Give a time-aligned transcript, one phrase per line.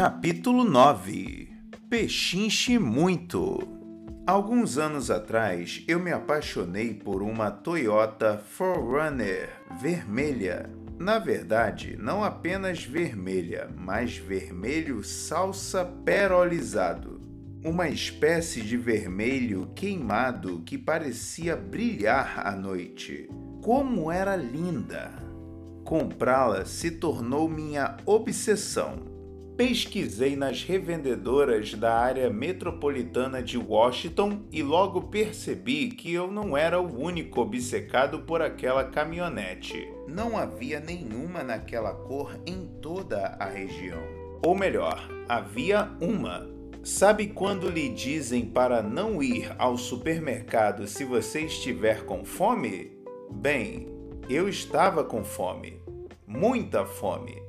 [0.00, 1.48] Capítulo 9
[1.90, 3.58] Pechinche muito.
[4.24, 9.48] Alguns anos atrás, eu me apaixonei por uma Toyota 4Runner
[9.80, 10.70] vermelha.
[11.00, 17.20] Na verdade, não apenas vermelha, mas vermelho salsa perolizado.
[17.64, 23.28] Uma espécie de vermelho queimado que parecia brilhar à noite.
[23.64, 25.10] Como era linda!
[25.84, 29.17] Comprá-la se tornou minha obsessão
[29.58, 36.80] pesquisei nas revendedoras da área metropolitana de Washington e logo percebi que eu não era
[36.80, 39.92] o único obcecado por aquela caminhonete.
[40.06, 44.00] Não havia nenhuma naquela cor em toda a região.
[44.46, 46.48] Ou melhor, havia uma.
[46.84, 52.96] Sabe quando lhe dizem para não ir ao supermercado se você estiver com fome?
[53.28, 53.88] Bem,
[54.30, 55.82] eu estava com fome.
[56.24, 57.47] Muita fome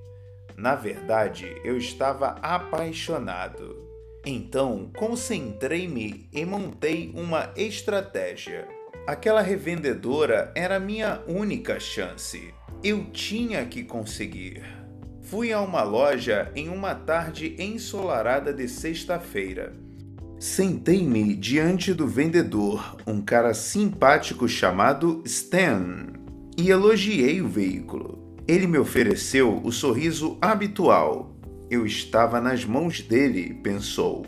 [0.60, 3.78] na verdade, eu estava apaixonado.
[4.26, 8.68] Então, concentrei-me e montei uma estratégia.
[9.08, 12.54] Aquela revendedora era minha única chance.
[12.84, 14.62] Eu tinha que conseguir.
[15.22, 19.72] Fui a uma loja em uma tarde ensolarada de sexta-feira.
[20.38, 26.08] Sentei-me diante do vendedor, um cara simpático chamado Stan,
[26.58, 28.19] e elogiei o veículo.
[28.50, 31.32] Ele me ofereceu o sorriso habitual.
[31.70, 34.26] Eu estava nas mãos dele, pensou,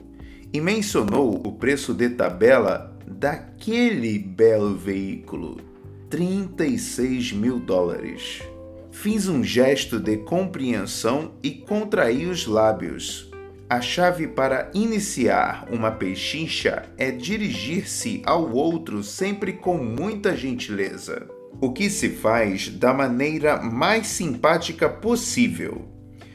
[0.53, 5.59] e mencionou o preço de tabela daquele belo veículo:
[6.07, 8.43] 36 mil dólares.
[8.91, 13.27] Fiz um gesto de compreensão e contraí os lábios.
[13.67, 21.71] A chave para iniciar uma pechincha é dirigir-se ao outro sempre com muita gentileza o
[21.71, 25.87] que se faz da maneira mais simpática possível.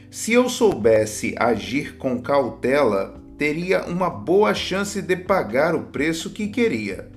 [0.09, 6.47] Se eu soubesse agir com cautela, teria uma boa chance de pagar o preço que
[6.47, 7.11] queria.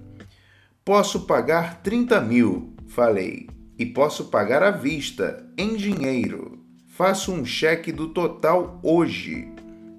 [0.85, 6.59] Posso pagar 30 mil, falei, e posso pagar à vista, em dinheiro.
[6.89, 9.49] Faço um cheque do total hoje.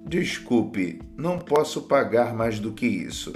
[0.06, 3.32] Desculpe, não posso pagar mais do que isso.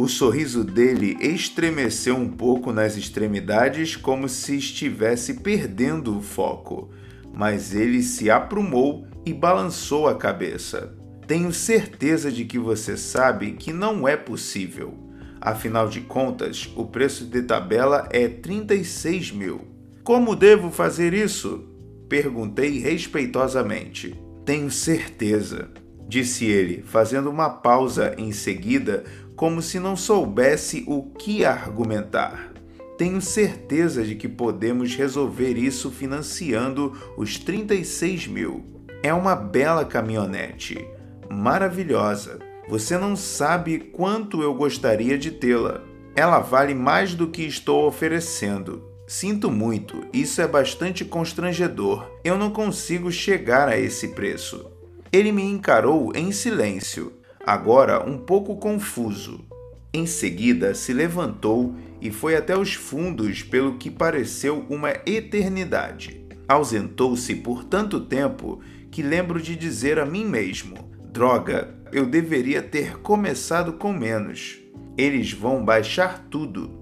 [0.00, 6.88] O sorriso dele estremeceu um pouco nas extremidades, como se estivesse perdendo o foco,
[7.34, 10.96] mas ele se aprumou e balançou a cabeça.
[11.26, 14.94] Tenho certeza de que você sabe que não é possível.
[15.40, 19.62] Afinal de contas, o preço de tabela é 36 mil.
[20.04, 21.64] Como devo fazer isso?
[22.08, 24.16] Perguntei respeitosamente.
[24.44, 25.68] Tenho certeza,
[26.08, 29.04] disse ele, fazendo uma pausa em seguida,
[29.38, 32.52] como se não soubesse o que argumentar.
[32.98, 38.64] Tenho certeza de que podemos resolver isso financiando os 36 mil.
[39.00, 40.84] É uma bela caminhonete,
[41.30, 42.40] maravilhosa.
[42.68, 45.82] Você não sabe quanto eu gostaria de tê-la.
[46.16, 48.82] Ela vale mais do que estou oferecendo.
[49.06, 52.10] Sinto muito, isso é bastante constrangedor.
[52.24, 54.66] Eu não consigo chegar a esse preço.
[55.12, 57.12] Ele me encarou em silêncio
[57.48, 59.42] agora um pouco confuso.
[59.90, 66.26] Em seguida, se levantou e foi até os fundos pelo que pareceu uma eternidade.
[66.46, 68.60] Ausentou-se por tanto tempo
[68.90, 70.76] que lembro de dizer a mim mesmo:
[71.10, 74.58] droga, eu deveria ter começado com menos.
[74.94, 76.76] Eles vão baixar tudo.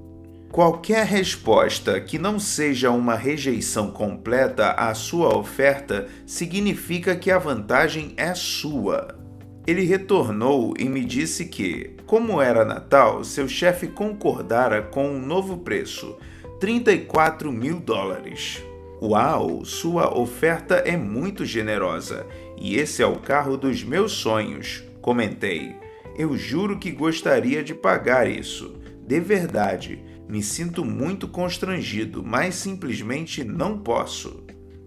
[0.51, 8.15] Qualquer resposta que não seja uma rejeição completa à sua oferta significa que a vantagem
[8.17, 9.26] é sua.
[9.67, 15.59] Ele retornou e me disse que, como era Natal, seu chefe concordara com um novo
[15.59, 16.17] preço,
[16.61, 18.63] 34 mil dólares.
[19.03, 22.27] Uau, sua oferta é muito generosa
[22.57, 25.75] e esse é o carro dos meus sonhos, comentei.
[26.17, 28.81] Eu juro que gostaria de pagar isso.
[29.07, 34.45] De verdade, me sinto muito constrangido, mas simplesmente não posso.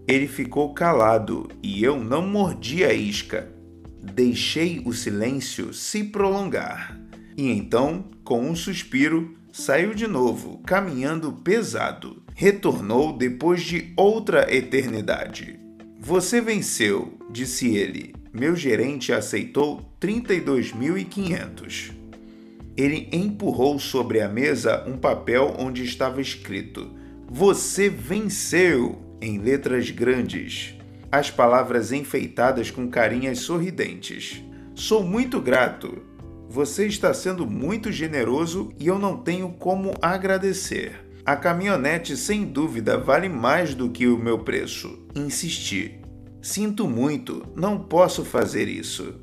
[0.08, 3.59] Ele ficou calado e eu não mordi a isca.
[4.02, 6.98] Deixei o silêncio se prolongar.
[7.36, 12.22] E então, com um suspiro, saiu de novo, caminhando pesado.
[12.34, 15.58] Retornou depois de outra eternidade.
[15.98, 18.14] Você venceu, disse ele.
[18.32, 21.92] Meu gerente aceitou 32.500.
[22.76, 26.90] Ele empurrou sobre a mesa um papel onde estava escrito:
[27.28, 29.10] Você venceu!
[29.20, 30.74] em letras grandes
[31.10, 34.44] as palavras enfeitadas com carinhas sorridentes.
[34.74, 36.02] Sou muito grato.
[36.48, 41.06] Você está sendo muito generoso e eu não tenho como agradecer.
[41.24, 45.06] A caminhonete sem dúvida vale mais do que o meu preço.
[45.14, 46.00] Insisti.
[46.42, 49.14] Sinto muito, não posso fazer isso.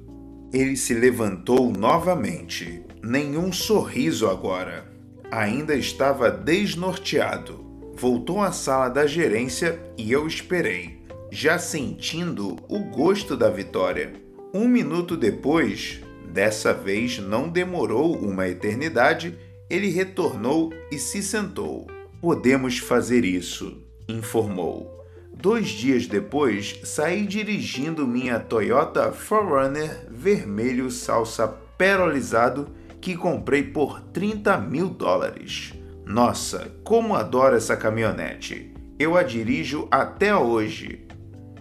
[0.53, 2.83] Ele se levantou novamente.
[3.03, 4.89] Nenhum sorriso agora.
[5.31, 7.65] Ainda estava desnorteado.
[7.95, 10.96] Voltou à sala da gerência e eu esperei,
[11.31, 14.13] já sentindo o gosto da vitória.
[14.53, 19.37] Um minuto depois, dessa vez não demorou uma eternidade,
[19.69, 21.87] ele retornou e se sentou.
[22.21, 25.05] Podemos fazer isso, informou.
[25.33, 31.47] Dois dias depois, saí dirigindo minha Toyota 4Runner vermelho salsa
[31.77, 32.69] perolizado
[32.99, 35.73] que comprei por 30 mil dólares.
[36.05, 38.73] Nossa, como adoro essa caminhonete!
[38.97, 41.06] Eu a dirijo até hoje.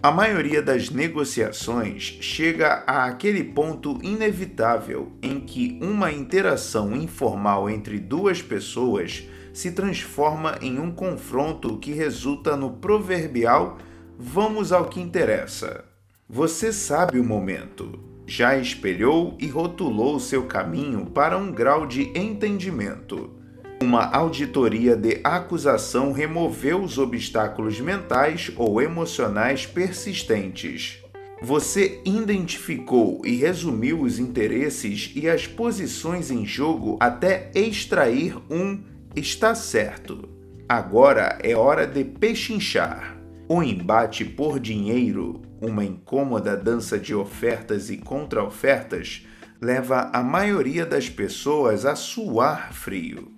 [0.01, 7.97] A maioria das negociações chega a aquele ponto inevitável em que uma interação informal entre
[7.97, 13.79] duas pessoas se transforma em um confronto que resulta no proverbial
[14.19, 15.83] vamos ao que interessa.
[16.29, 17.99] Você sabe o momento.
[18.27, 23.36] Já espelhou e rotulou seu caminho para um grau de entendimento.
[23.81, 31.03] Uma auditoria de acusação removeu os obstáculos mentais ou emocionais persistentes.
[31.43, 38.81] Você identificou e resumiu os interesses e as posições em jogo até extrair um
[39.15, 40.29] Está certo.
[40.69, 43.17] Agora é hora de pechinchar.
[43.47, 49.25] O embate por dinheiro, uma incômoda dança de ofertas e contra-ofertas,
[49.61, 53.36] leva a maioria das pessoas a suar frio.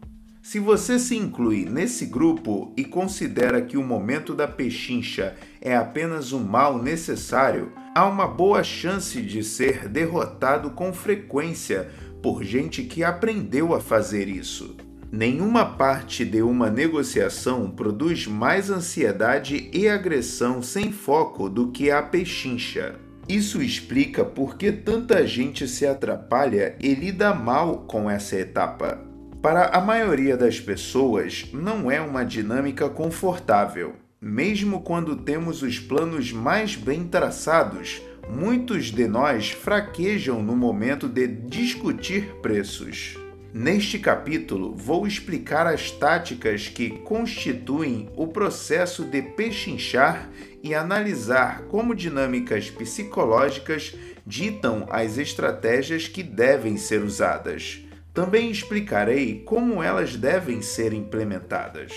[0.50, 6.34] Se você se inclui nesse grupo e considera que o momento da pechincha é apenas
[6.34, 13.04] um mal necessário, há uma boa chance de ser derrotado com frequência por gente que
[13.04, 14.76] aprendeu a fazer isso.
[15.12, 22.02] Nenhuma parte de uma negociação produz mais ansiedade e agressão sem foco do que a
[22.02, 22.96] pechincha.
[23.28, 29.09] Isso explica por que tanta gente se atrapalha e lida mal com essa etapa.
[29.42, 33.96] Para a maioria das pessoas, não é uma dinâmica confortável.
[34.20, 41.26] Mesmo quando temos os planos mais bem traçados, muitos de nós fraquejam no momento de
[41.26, 43.18] discutir preços.
[43.54, 50.30] Neste capítulo, vou explicar as táticas que constituem o processo de pechinchar
[50.62, 53.96] e analisar como dinâmicas psicológicas
[54.28, 57.86] ditam as estratégias que devem ser usadas.
[58.20, 61.94] Também explicarei como elas devem ser implementadas.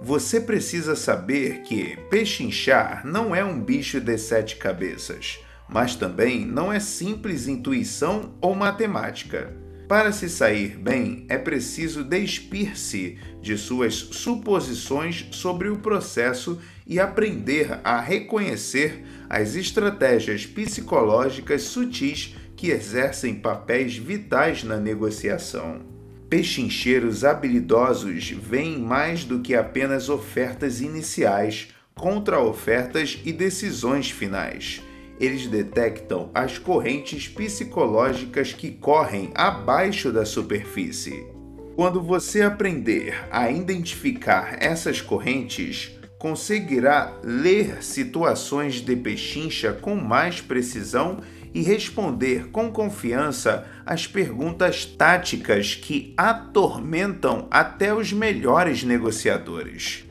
[0.00, 5.38] Você precisa saber que pechinchar não é um bicho de sete cabeças,
[5.68, 9.54] mas também não é simples intuição ou matemática.
[9.86, 17.78] Para se sair bem, é preciso despir-se de suas suposições sobre o processo e aprender
[17.84, 25.80] a reconhecer as estratégias psicológicas sutis que exercem papéis vitais na negociação.
[26.28, 34.82] Pechincheiros habilidosos veem mais do que apenas ofertas iniciais, contra-ofertas e decisões finais
[35.20, 41.26] eles detectam as correntes psicológicas que correm abaixo da superfície.
[41.74, 51.20] Quando você aprender a identificar essas correntes, conseguirá ler situações de pechincha com mais precisão
[51.54, 60.08] e responder com confiança às perguntas táticas que atormentam até os melhores negociadores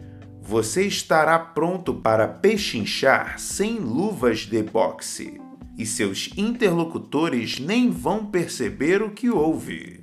[0.48, 5.41] você estará pronto para pechinchar sem luvas de boxe
[5.77, 10.00] e seus interlocutores nem vão perceber o que houve.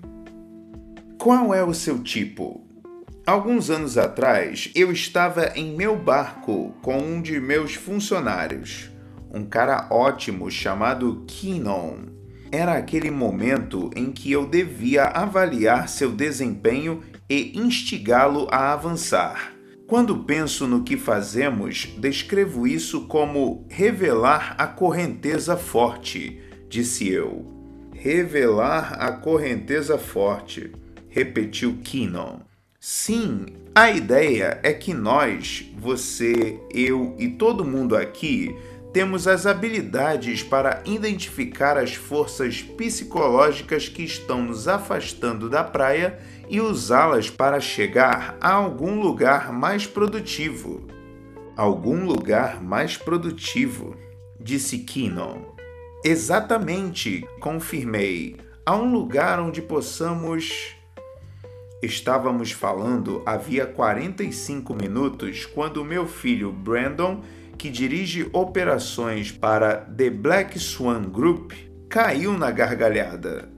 [1.18, 2.62] Qual é o seu tipo?
[3.26, 8.90] Alguns anos atrás, eu estava em meu barco com um de meus funcionários,
[9.34, 12.06] um cara ótimo chamado Keenon.
[12.52, 19.52] Era aquele momento em que eu devia avaliar seu desempenho e instigá-lo a avançar.
[19.88, 27.52] Quando penso no que fazemos, descrevo isso como revelar a correnteza forte, disse eu.
[27.92, 30.72] Revelar a correnteza forte,
[31.08, 32.40] repetiu Keenan.
[32.78, 38.54] Sim, a ideia é que nós, você, eu e todo mundo aqui,
[38.94, 46.60] temos as habilidades para identificar as forças psicológicas que estão nos afastando da praia e
[46.60, 50.86] usá-las para chegar a algum lugar mais produtivo.
[51.56, 53.96] Algum lugar mais produtivo,
[54.38, 55.42] disse Keenan.
[56.04, 58.36] Exatamente, confirmei.
[58.64, 60.72] Há um lugar onde possamos.
[61.82, 67.22] Estávamos falando havia 45 minutos quando meu filho Brandon
[67.64, 71.52] que dirige operações para The Black Swan Group,
[71.88, 73.48] caiu na gargalhada.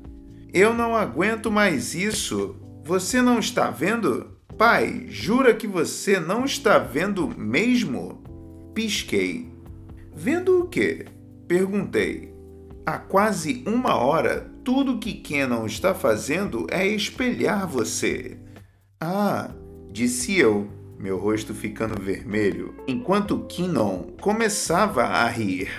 [0.55, 2.55] Eu não aguento mais isso.
[2.85, 4.39] Você não está vendo?
[4.57, 8.23] Pai, jura que você não está vendo mesmo?
[8.73, 9.53] Pisquei.
[10.15, 11.07] Vendo o quê?
[11.49, 12.33] Perguntei.
[12.87, 18.39] Há quase uma hora, tudo que Kenon está fazendo é espelhar você.
[19.01, 19.51] Ah,
[19.91, 25.71] disse eu, meu rosto ficando vermelho, enquanto Kenon começava a rir.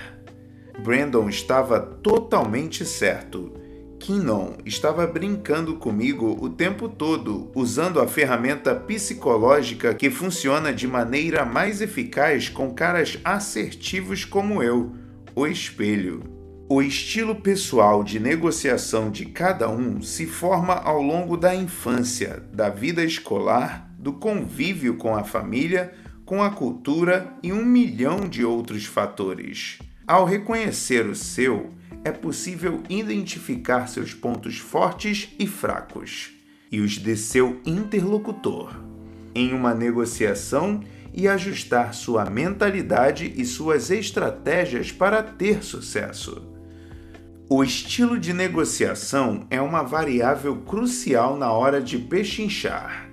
[0.83, 3.51] Brandon estava totalmente certo.
[3.99, 11.43] Kinnon estava brincando comigo o tempo todo, usando a ferramenta psicológica que funciona de maneira
[11.43, 14.93] mais eficaz com caras assertivos como eu,
[15.35, 16.21] o espelho.
[16.69, 22.69] O estilo pessoal de negociação de cada um se forma ao longo da infância, da
[22.69, 25.93] vida escolar, do convívio com a família,
[26.25, 29.79] com a cultura e um milhão de outros fatores.
[30.05, 31.69] Ao reconhecer o seu,
[32.03, 36.31] é possível identificar seus pontos fortes e fracos
[36.71, 38.87] e os de seu interlocutor
[39.37, 40.81] em uma negociação
[41.13, 46.41] e ajustar sua mentalidade e suas estratégias para ter sucesso.
[47.49, 53.06] O estilo de negociação é uma variável crucial na hora de pechinchar.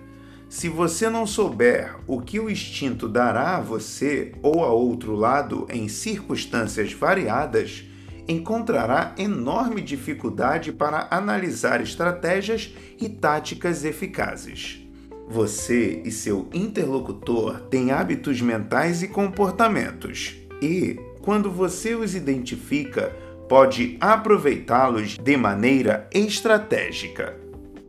[0.55, 5.67] Se você não souber o que o instinto dará a você ou a outro lado
[5.69, 7.83] em circunstâncias variadas,
[8.29, 14.81] encontrará enorme dificuldade para analisar estratégias e táticas eficazes.
[15.29, 23.13] Você e seu interlocutor têm hábitos mentais e comportamentos, e, quando você os identifica,
[23.49, 27.37] pode aproveitá-los de maneira estratégica,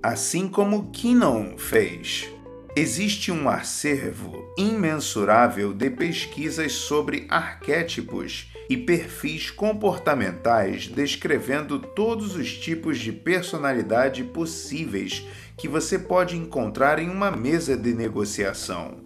[0.02, 2.35] assim como Kinnon fez.
[2.78, 13.00] Existe um acervo imensurável de pesquisas sobre arquétipos e perfis comportamentais descrevendo todos os tipos
[13.00, 15.26] de personalidade possíveis
[15.58, 19.06] que você pode encontrar em uma mesa de negociação.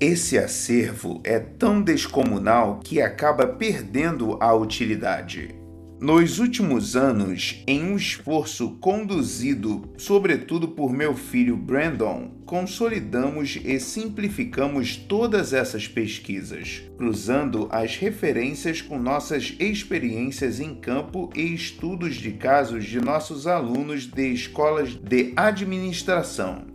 [0.00, 5.63] Esse acervo é tão descomunal que acaba perdendo a utilidade.
[6.04, 14.98] Nos últimos anos, em um esforço conduzido sobretudo por meu filho Brandon, consolidamos e simplificamos
[14.98, 22.84] todas essas pesquisas, cruzando as referências com nossas experiências em campo e estudos de casos
[22.84, 26.66] de nossos alunos de escolas de administração.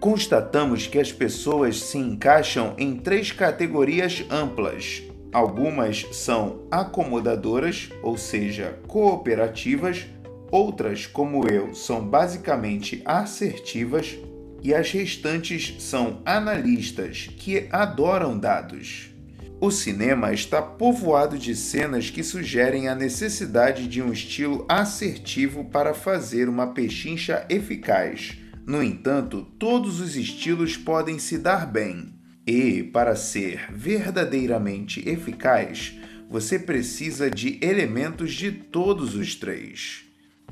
[0.00, 8.78] Constatamos que as pessoas se encaixam em três categorias amplas Algumas são acomodadoras, ou seja,
[8.88, 10.06] cooperativas,
[10.50, 14.18] outras, como eu, são basicamente assertivas,
[14.62, 19.10] e as restantes são analistas, que adoram dados.
[19.60, 25.94] O cinema está povoado de cenas que sugerem a necessidade de um estilo assertivo para
[25.94, 28.38] fazer uma pechincha eficaz.
[28.66, 32.19] No entanto, todos os estilos podem se dar bem.
[32.52, 35.96] E, para ser verdadeiramente eficaz,
[36.28, 40.02] você precisa de elementos de todos os três.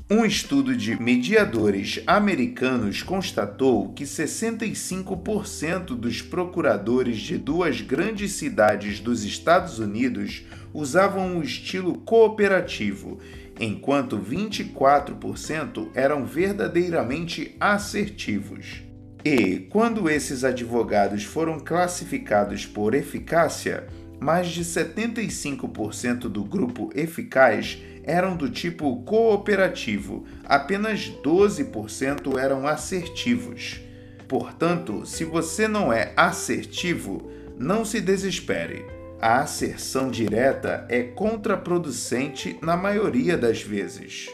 [0.09, 9.25] Um estudo de mediadores americanos constatou que 65% dos procuradores de duas grandes cidades dos
[9.25, 13.19] Estados Unidos usavam o estilo cooperativo,
[13.59, 18.87] enquanto 24% eram verdadeiramente assertivos.
[19.23, 23.87] E, quando esses advogados foram classificados por eficácia,
[24.19, 33.81] mais de 75% do grupo eficaz eram do tipo cooperativo, apenas 12% eram assertivos.
[34.27, 38.85] Portanto, se você não é assertivo, não se desespere.
[39.21, 44.29] A asserção direta é contraproducente na maioria das vezes.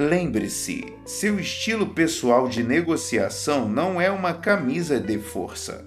[0.00, 5.86] Lembre-se, seu estilo pessoal de negociação não é uma camisa de força.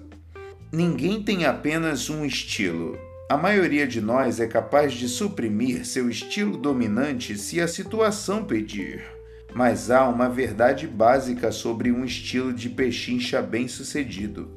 [0.72, 2.96] Ninguém tem apenas um estilo.
[3.28, 9.02] A maioria de nós é capaz de suprimir seu estilo dominante se a situação pedir.
[9.52, 14.48] Mas há uma verdade básica sobre um estilo de pechincha bem-sucedido.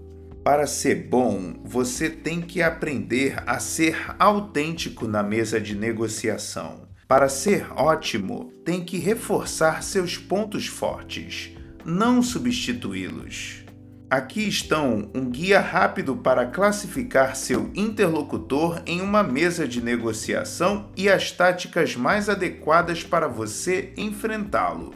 [0.44, 6.87] Para ser bom, você tem que aprender a ser autêntico na mesa de negociação.
[7.08, 11.52] Para ser ótimo, tem que reforçar seus pontos fortes,
[11.86, 13.64] não substituí-los.
[14.10, 21.08] Aqui estão um guia rápido para classificar seu interlocutor em uma mesa de negociação e
[21.08, 24.94] as táticas mais adequadas para você enfrentá-lo.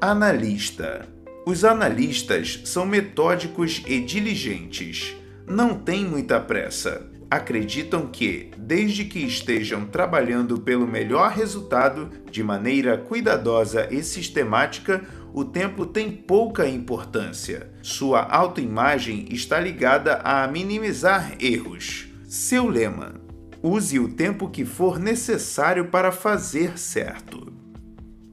[0.00, 1.08] Analista:
[1.46, 5.14] Os analistas são metódicos e diligentes.
[5.46, 12.98] Não têm muita pressa acreditam que, desde que estejam trabalhando pelo melhor resultado de maneira
[12.98, 17.70] cuidadosa e sistemática, o tempo tem pouca importância.
[17.80, 22.08] Sua autoimagem está ligada a minimizar erros.
[22.24, 23.14] Seu lema:
[23.62, 27.48] use o tempo que for necessário para fazer certo.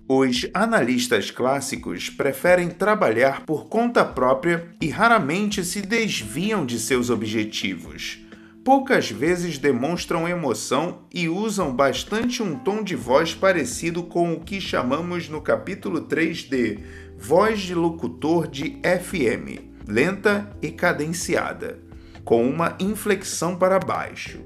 [0.09, 8.25] Os analistas clássicos preferem trabalhar por conta própria e raramente se desviam de seus objetivos
[8.67, 14.59] poucas vezes demonstram emoção e usam bastante um tom de voz parecido com o que
[14.59, 16.79] chamamos no capítulo 3 de
[17.17, 21.79] voz de locutor de FM, lenta e cadenciada,
[22.25, 24.39] com uma inflexão para baixo.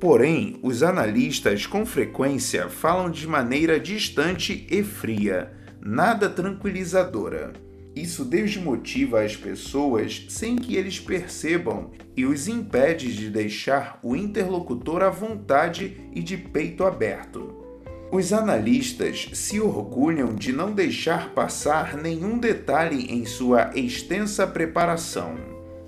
[0.00, 7.52] Porém, os analistas com frequência falam de maneira distante e fria, nada tranquilizadora.
[7.94, 15.02] Isso desmotiva as pessoas sem que eles percebam e os impede de deixar o interlocutor
[15.02, 17.62] à vontade e de peito aberto.
[18.10, 25.34] Os analistas se orgulham de não deixar passar nenhum detalhe em sua extensa preparação.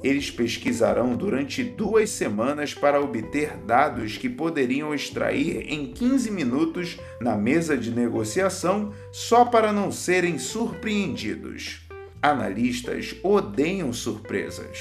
[0.02, 7.36] Eles pesquisarão durante duas semanas para obter dados que poderiam extrair em 15 minutos na
[7.36, 11.83] mesa de negociação só para não serem surpreendidos.
[12.24, 14.78] Analistas odeiam surpresas.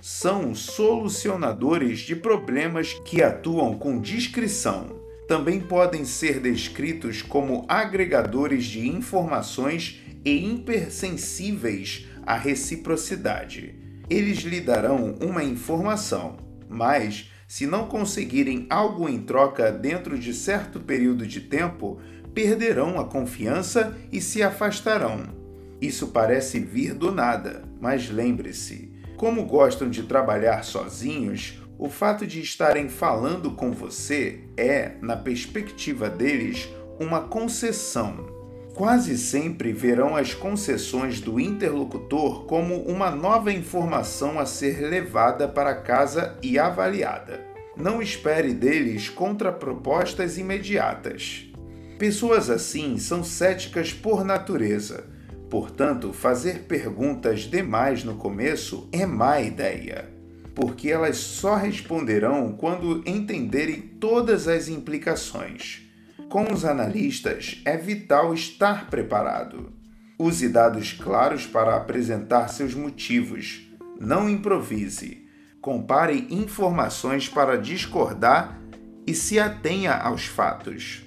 [0.00, 4.98] São solucionadores de problemas que atuam com discrição.
[5.28, 13.74] Também podem ser descritos como agregadores de informações e hipersensíveis à reciprocidade.
[14.08, 20.80] Eles lhe darão uma informação, mas se não conseguirem algo em troca dentro de certo
[20.80, 22.00] período de tempo,
[22.32, 25.39] perderão a confiança e se afastarão.
[25.80, 32.40] Isso parece vir do nada, mas lembre-se: como gostam de trabalhar sozinhos, o fato de
[32.40, 36.68] estarem falando com você é, na perspectiva deles,
[36.98, 38.28] uma concessão.
[38.74, 45.74] Quase sempre verão as concessões do interlocutor como uma nova informação a ser levada para
[45.74, 47.40] casa e avaliada.
[47.76, 51.46] Não espere deles contrapropostas imediatas.
[51.98, 55.04] Pessoas assim são céticas por natureza
[55.50, 60.08] Portanto, fazer perguntas demais no começo é má ideia,
[60.54, 65.82] porque elas só responderão quando entenderem todas as implicações.
[66.28, 69.72] Com os analistas, é vital estar preparado.
[70.16, 73.68] Use dados claros para apresentar seus motivos.
[73.98, 75.26] Não improvise.
[75.60, 78.60] Compare informações para discordar
[79.04, 81.02] e se atenha aos fatos.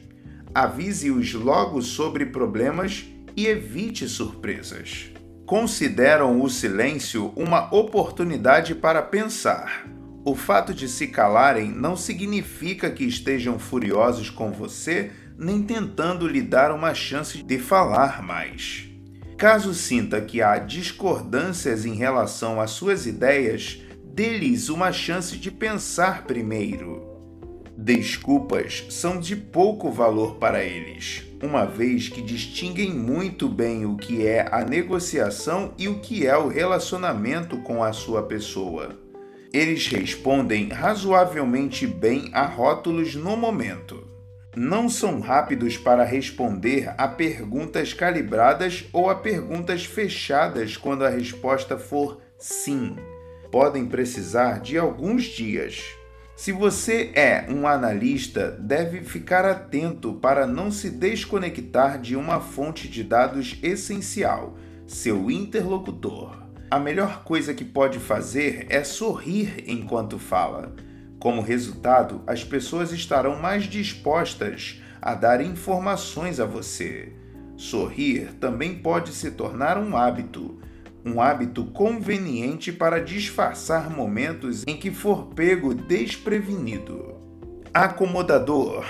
[0.54, 5.12] Avise-os logo sobre problemas e evite surpresas.
[5.46, 9.86] Consideram o silêncio uma oportunidade para pensar.
[10.26, 16.42] O fato de se calarem não significa que estejam furiosos com você, nem tentando lhe
[16.42, 18.90] dar uma chance de falar mais.
[19.38, 23.82] Caso sinta que há discordâncias em relação às suas ideias,
[24.14, 27.06] dê-lhes uma chance de pensar primeiro.
[27.78, 34.26] Desculpas são de pouco valor para eles, uma vez que distinguem muito bem o que
[34.26, 38.98] é a negociação e o que é o relacionamento com a sua pessoa.
[39.52, 44.08] Eles respondem razoavelmente bem a rótulos no momento.
[44.56, 51.78] Não são rápidos para responder a perguntas calibradas ou a perguntas fechadas quando a resposta
[51.78, 52.96] for sim.
[53.52, 55.84] Podem precisar de alguns dias.
[56.36, 62.88] Se você é um analista, deve ficar atento para não se desconectar de uma fonte
[62.88, 66.42] de dados essencial, seu interlocutor.
[66.72, 70.76] A melhor coisa que pode fazer é sorrir enquanto fala.
[71.20, 77.14] Como resultado, as pessoas estarão mais dispostas a dar informações a você.
[77.56, 80.60] Sorrir também pode se tornar um hábito
[81.06, 87.16] um hábito conveniente para disfarçar momentos em que for pego desprevenido.
[87.74, 88.86] Acomodador.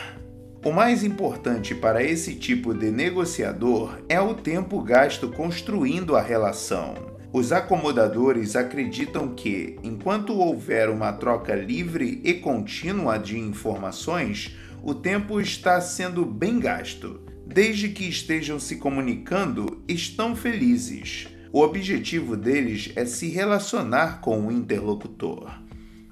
[0.63, 7.13] O mais importante para esse tipo de negociador é o tempo gasto construindo a relação.
[7.33, 15.41] Os acomodadores acreditam que, enquanto houver uma troca livre e contínua de informações, o tempo
[15.41, 17.21] está sendo bem gasto.
[17.47, 21.32] Desde que estejam se comunicando, estão felizes.
[21.53, 25.51] O objetivo deles é se relacionar com o interlocutor.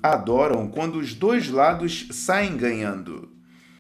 [0.04, 3.28] Adoram quando os dois lados saem ganhando.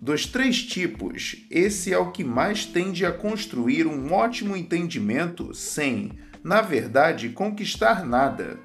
[0.01, 6.13] Dos três tipos, esse é o que mais tende a construir um ótimo entendimento sem,
[6.43, 8.57] na verdade, conquistar nada.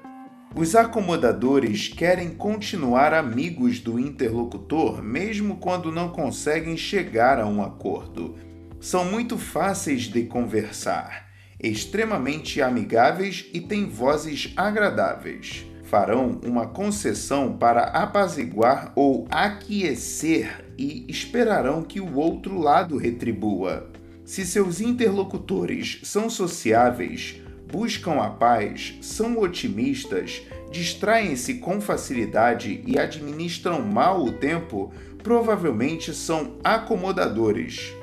[0.55, 8.35] Os acomodadores querem continuar amigos do interlocutor mesmo quando não conseguem chegar a um acordo.
[8.79, 11.26] São muito fáceis de conversar,
[11.59, 15.65] extremamente amigáveis e têm vozes agradáveis.
[15.83, 23.89] Farão uma concessão para apaziguar ou aquecer e esperarão que o outro lado retribua.
[24.25, 27.41] Se seus interlocutores são sociáveis,
[27.71, 34.91] buscam a paz, são otimistas, distraem-se com facilidade e administram mal o tempo,
[35.23, 37.93] provavelmente são acomodadores.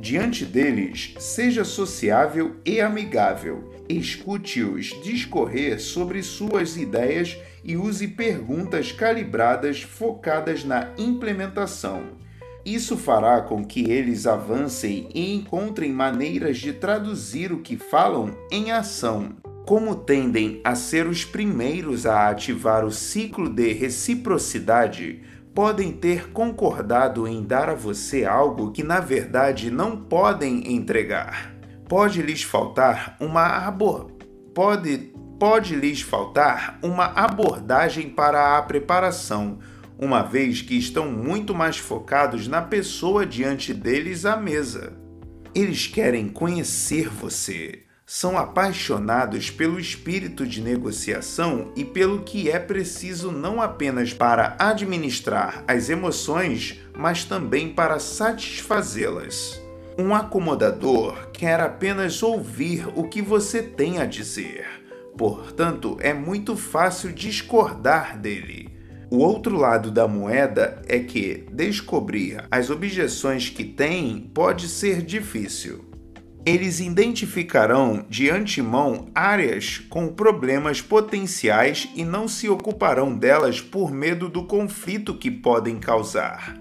[0.00, 3.72] Diante deles, seja sociável e amigável.
[3.88, 12.16] Escute-os discorrer sobre suas ideias e use perguntas calibradas focadas na implementação.
[12.64, 18.70] Isso fará com que eles avancem e encontrem maneiras de traduzir o que falam em
[18.70, 19.36] ação.
[19.66, 25.22] Como tendem a ser os primeiros a ativar o ciclo de reciprocidade,
[25.54, 31.54] podem ter concordado em dar a você algo que na verdade não podem entregar.
[31.88, 34.12] Pode lhes faltar uma abor...
[34.54, 39.60] pode pode lhes faltar uma abordagem para a preparação
[39.98, 44.96] uma vez que estão muito mais focados na pessoa diante deles à mesa.
[45.54, 53.30] Eles querem conhecer você, são apaixonados pelo espírito de negociação e pelo que é preciso
[53.30, 59.60] não apenas para administrar as emoções, mas também para satisfazê-las.
[59.98, 64.64] Um acomodador quer apenas ouvir o que você tem a dizer.
[65.14, 68.74] Portanto, é muito fácil discordar dele.
[69.10, 75.87] O outro lado da moeda é que descobrir as objeções que têm pode ser difícil.
[76.48, 84.28] Eles identificarão de antemão áreas com problemas potenciais e não se ocuparão delas por medo
[84.28, 86.56] do conflito que podem causar.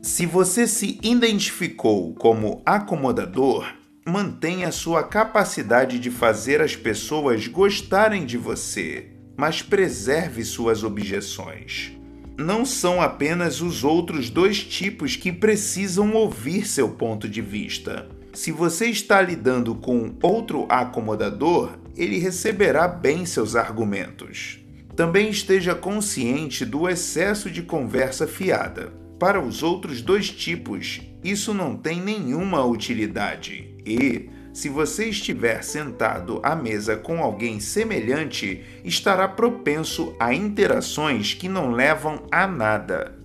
[0.00, 3.66] Se você se identificou como acomodador,
[4.06, 11.92] mantenha sua capacidade de fazer as pessoas gostarem de você mas preserve suas objeções.
[12.38, 18.08] Não são apenas os outros dois tipos que precisam ouvir seu ponto de vista.
[18.36, 24.60] Se você está lidando com outro acomodador, ele receberá bem seus argumentos.
[24.94, 28.92] Também esteja consciente do excesso de conversa fiada.
[29.18, 36.38] Para os outros dois tipos, isso não tem nenhuma utilidade e, se você estiver sentado
[36.42, 43.18] à mesa com alguém semelhante, estará propenso a interações que não levam a nada.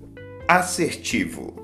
[0.48, 1.61] Assertivo.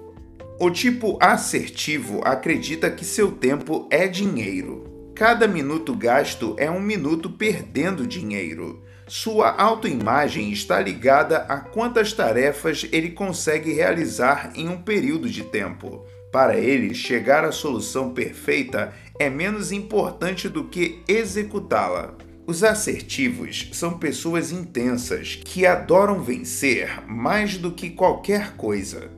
[0.59, 5.11] O tipo assertivo acredita que seu tempo é dinheiro.
[5.13, 8.83] Cada minuto gasto é um minuto perdendo dinheiro.
[9.07, 16.03] Sua autoimagem está ligada a quantas tarefas ele consegue realizar em um período de tempo.
[16.31, 22.15] Para ele, chegar à solução perfeita é menos importante do que executá-la.
[22.47, 29.16] Os assertivos são pessoas intensas que adoram vencer mais do que qualquer coisa.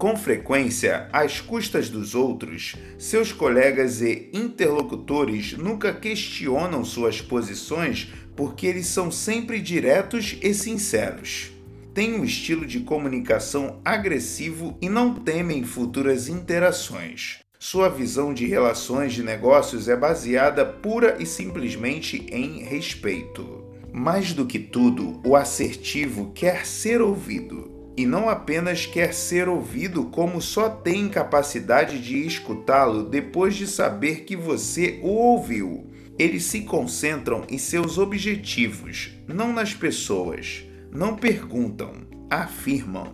[0.00, 8.66] Com frequência, às custas dos outros, seus colegas e interlocutores nunca questionam suas posições porque
[8.66, 11.52] eles são sempre diretos e sinceros
[11.92, 17.40] têm um estilo de comunicação agressivo e não temem futuras interações.
[17.58, 23.66] Sua visão de relações de negócios é baseada pura e simplesmente em respeito.
[23.92, 27.69] Mais do que tudo, o assertivo quer ser ouvido.
[27.96, 34.24] E não apenas quer ser ouvido, como só tem capacidade de escutá-lo depois de saber
[34.24, 35.90] que você o ouviu.
[36.18, 41.92] Eles se concentram em seus objetivos, não nas pessoas não perguntam,
[42.28, 43.12] afirmam.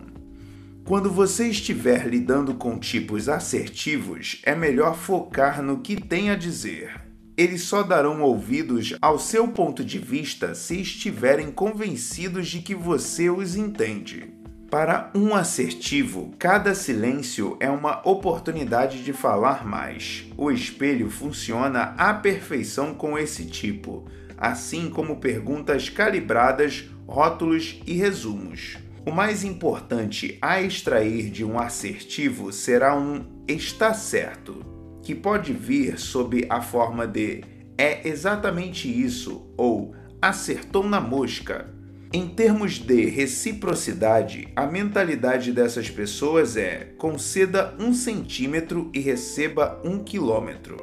[0.83, 7.01] Quando você estiver lidando com tipos assertivos, é melhor focar no que tem a dizer.
[7.37, 13.29] Eles só darão ouvidos ao seu ponto de vista se estiverem convencidos de que você
[13.29, 14.33] os entende.
[14.69, 20.25] Para um assertivo, cada silêncio é uma oportunidade de falar mais.
[20.35, 24.05] O espelho funciona à perfeição com esse tipo,
[24.37, 28.77] assim como perguntas calibradas rótulos e resumos.
[29.05, 34.65] O mais importante a extrair de um assertivo será um está certo,
[35.01, 37.41] que pode vir sob a forma de
[37.77, 41.76] é exatamente isso ou acertou na mosca.
[42.13, 49.99] Em termos de reciprocidade, a mentalidade dessas pessoas é conceda um centímetro e receba um
[49.99, 50.77] quilômetro.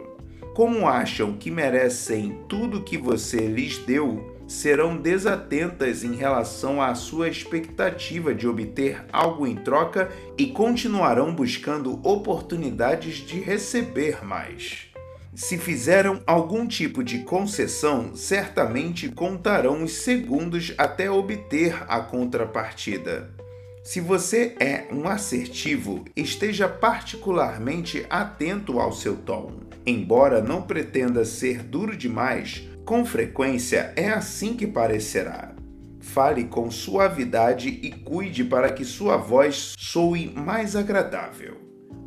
[0.54, 7.28] Como acham que merecem tudo que você lhes deu, serão desatentas em relação à sua
[7.28, 14.93] expectativa de obter algo em troca e continuarão buscando oportunidades de receber mais.
[15.34, 23.34] Se fizeram algum tipo de concessão, certamente contarão os segundos até obter a contrapartida.
[23.82, 29.60] Se você é um assertivo, esteja particularmente atento ao seu tom.
[29.84, 35.52] Embora não pretenda ser duro demais, com frequência é assim que parecerá.
[36.00, 41.63] Fale com suavidade e cuide para que sua voz soe mais agradável.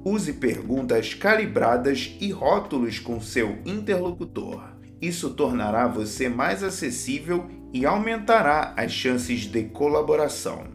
[0.09, 4.63] Use perguntas calibradas e rótulos com seu interlocutor.
[5.01, 10.67] Isso tornará você mais acessível e aumentará as chances de colaboração.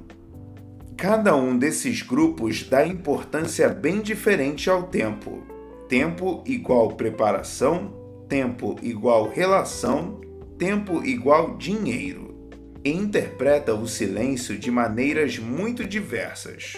[0.98, 5.42] Cada um desses grupos dá importância bem diferente ao tempo.
[5.88, 7.90] Tempo igual preparação,
[8.28, 10.20] tempo igual relação,
[10.58, 12.50] tempo igual dinheiro.
[12.84, 16.74] E interpreta o silêncio de maneiras muito diversas.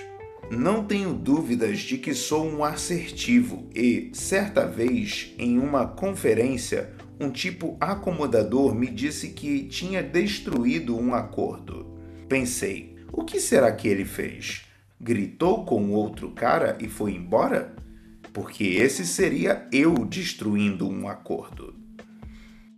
[0.50, 7.30] Não tenho dúvidas de que sou um assertivo e, certa vez, em uma conferência, um
[7.30, 11.98] tipo acomodador me disse que tinha destruído um acordo.
[12.28, 14.66] Pensei, o que será que ele fez?
[15.00, 17.74] Gritou com outro cara e foi embora?
[18.33, 21.74] Porque esse seria eu destruindo um acordo.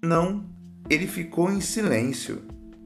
[0.02, 0.44] Não,
[0.88, 2.42] ele ficou em silêncio.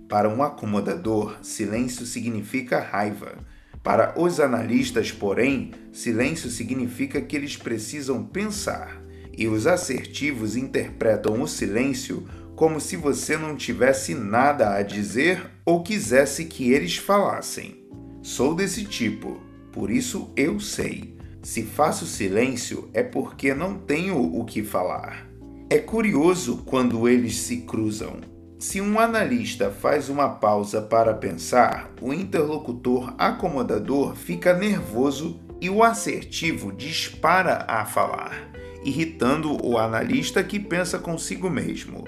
[0.09, 3.39] Para um acomodador, silêncio significa raiva
[3.83, 9.03] para os analistas, porém, silêncio significa que eles precisam pensar,
[9.37, 15.83] e os assertivos interpretam o silêncio como se você não tivesse nada a dizer ou
[15.83, 17.87] quisesse que eles falassem.
[18.23, 19.41] Sou desse tipo,
[19.73, 21.17] por isso eu sei.
[21.43, 25.27] Se faço silêncio é porque não tenho o que falar.
[25.71, 28.21] É curioso quando eles se cruzam.
[28.61, 35.83] Se um analista faz uma pausa para pensar, o interlocutor acomodador fica nervoso e o
[35.83, 38.51] assertivo dispara a falar,
[38.85, 42.05] irritando o analista que pensa consigo mesmo.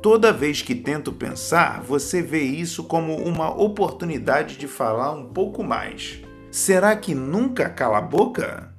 [0.00, 5.64] Toda vez que tento pensar, você vê isso como uma oportunidade de falar um pouco
[5.64, 6.20] mais.
[6.48, 8.72] Será que nunca cala a boca?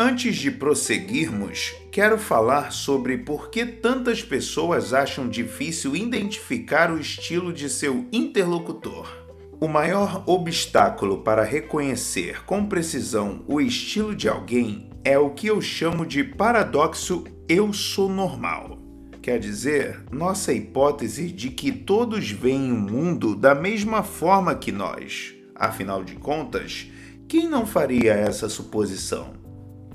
[0.00, 7.52] Antes de prosseguirmos, quero falar sobre por que tantas pessoas acham difícil identificar o estilo
[7.52, 9.12] de seu interlocutor.
[9.60, 15.60] O maior obstáculo para reconhecer com precisão o estilo de alguém é o que eu
[15.60, 18.78] chamo de paradoxo eu sou normal.
[19.20, 25.34] Quer dizer, nossa hipótese de que todos veem o mundo da mesma forma que nós.
[25.56, 26.86] Afinal de contas,
[27.26, 29.37] quem não faria essa suposição?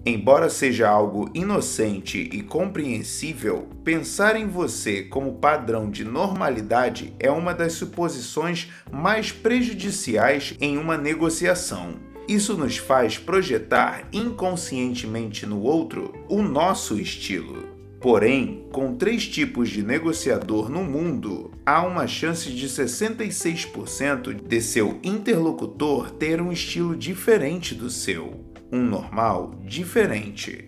[0.06, 7.54] Embora seja algo inocente e compreensível, pensar em você como padrão de normalidade é uma
[7.54, 11.96] das suposições mais prejudiciais em uma negociação.
[12.28, 17.72] Isso nos faz projetar inconscientemente no outro o nosso estilo.
[18.02, 25.00] Porém, com três tipos de negociador no mundo, há uma chance de 66% de seu
[25.02, 30.68] interlocutor ter um estilo diferente do seu um normal diferente.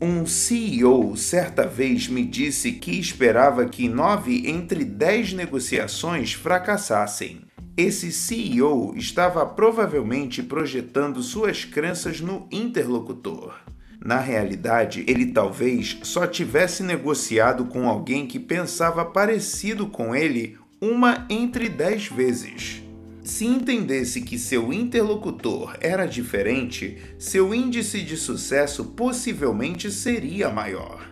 [0.00, 7.42] Um CEO certa vez me disse que esperava que nove entre dez negociações fracassassem.
[7.76, 13.54] Esse CEO estava provavelmente projetando suas crenças no interlocutor.
[14.02, 21.26] Na realidade, ele talvez só tivesse negociado com alguém que pensava parecido com ele uma
[21.28, 22.83] entre dez vezes.
[23.24, 31.10] Se entendesse que seu interlocutor era diferente, seu índice de sucesso possivelmente seria maior.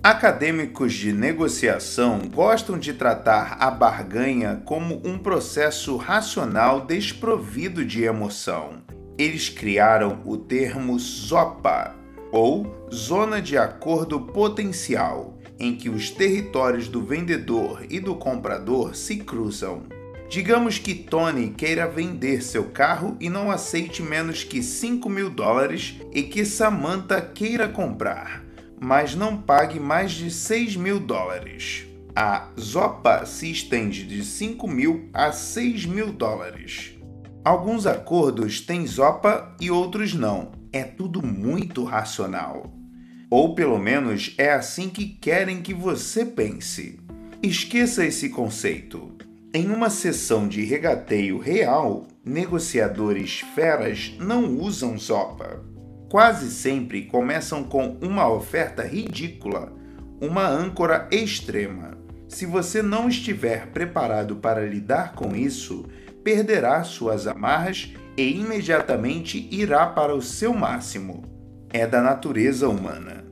[0.03, 8.83] Acadêmicos de negociação gostam de tratar a barganha como um processo racional desprovido de emoção.
[9.19, 11.95] Eles criaram o termo ZOPA,
[12.33, 19.17] ou Zona de Acordo Potencial, em que os territórios do vendedor e do comprador se
[19.17, 19.83] cruzam.
[20.31, 25.97] Digamos que Tony queira vender seu carro e não aceite menos que 5 mil dólares
[26.11, 28.43] e que Samantha queira comprar,
[28.81, 31.87] mas não pague mais de 6 mil dólares.
[32.17, 36.99] A ZOPA se estende de 5 mil a 6 mil dólares.
[37.45, 40.53] Alguns acordos têm ZOPA e outros não.
[40.73, 42.73] É tudo muito racional.
[43.31, 46.99] Ou pelo menos é assim que querem que você pense.
[47.43, 49.13] Esqueça esse conceito.
[49.55, 55.65] Em uma sessão de regateio real, negociadores feras não usam Zopa.
[56.11, 59.73] Quase sempre começam com uma oferta ridícula,
[60.21, 61.97] uma âncora extrema.
[62.27, 65.87] Se você não estiver preparado para lidar com isso,
[66.25, 71.23] perderá suas amarras e imediatamente irá para o seu máximo.
[71.73, 73.25] É da natureza humana.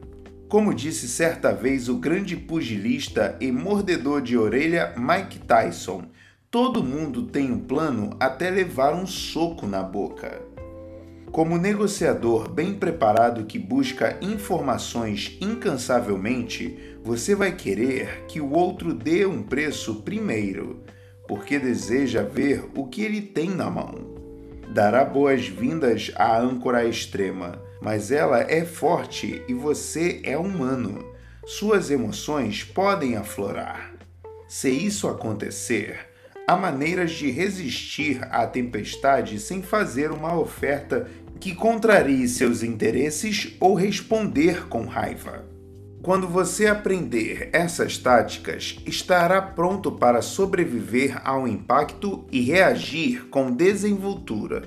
[0.49, 6.05] Como disse certa vez o grande pugilista e mordedor de orelha Mike Tyson,
[6.49, 10.58] todo mundo tem um plano até levar um soco na boca.
[11.33, 19.25] Como negociador bem preparado que busca informações incansavelmente, você vai querer que o outro dê
[19.25, 20.83] um preço primeiro,
[21.27, 24.17] porque deseja ver o que ele tem na mão.
[24.73, 31.05] Dará boas-vindas à âncora extrema mas ela é forte e você é humano.
[31.47, 33.95] Suas emoções podem aflorar.
[34.49, 36.08] Se isso acontecer,
[36.49, 41.07] há maneiras de resistir à tempestade sem fazer uma oferta
[41.39, 45.45] que contrarie seus interesses ou responder com raiva.
[46.03, 54.63] Quando você aprender essas táticas, estará pronto para sobreviver ao impacto e reagir com desenvoltura.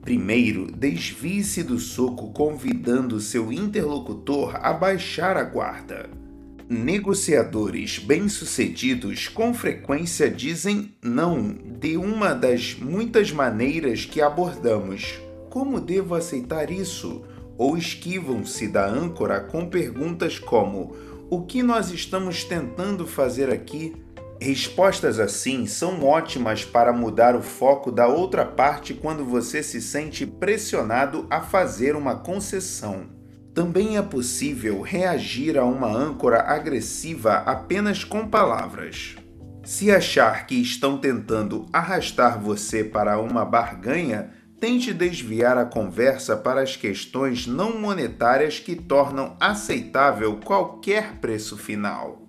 [0.00, 6.23] Primeiro, desvie-se do soco convidando seu interlocutor a baixar a guarda.
[6.68, 15.20] Negociadores bem-sucedidos com frequência dizem não de uma das muitas maneiras que abordamos.
[15.50, 17.22] Como devo aceitar isso?
[17.58, 20.96] Ou esquivam-se da âncora com perguntas como:
[21.28, 23.94] O que nós estamos tentando fazer aqui?
[24.40, 30.24] Respostas assim são ótimas para mudar o foco da outra parte quando você se sente
[30.24, 33.13] pressionado a fazer uma concessão.
[33.54, 39.14] Também é possível reagir a uma âncora agressiva apenas com palavras.
[39.62, 46.62] Se achar que estão tentando arrastar você para uma barganha, tente desviar a conversa para
[46.62, 52.26] as questões não monetárias que tornam aceitável qualquer preço final.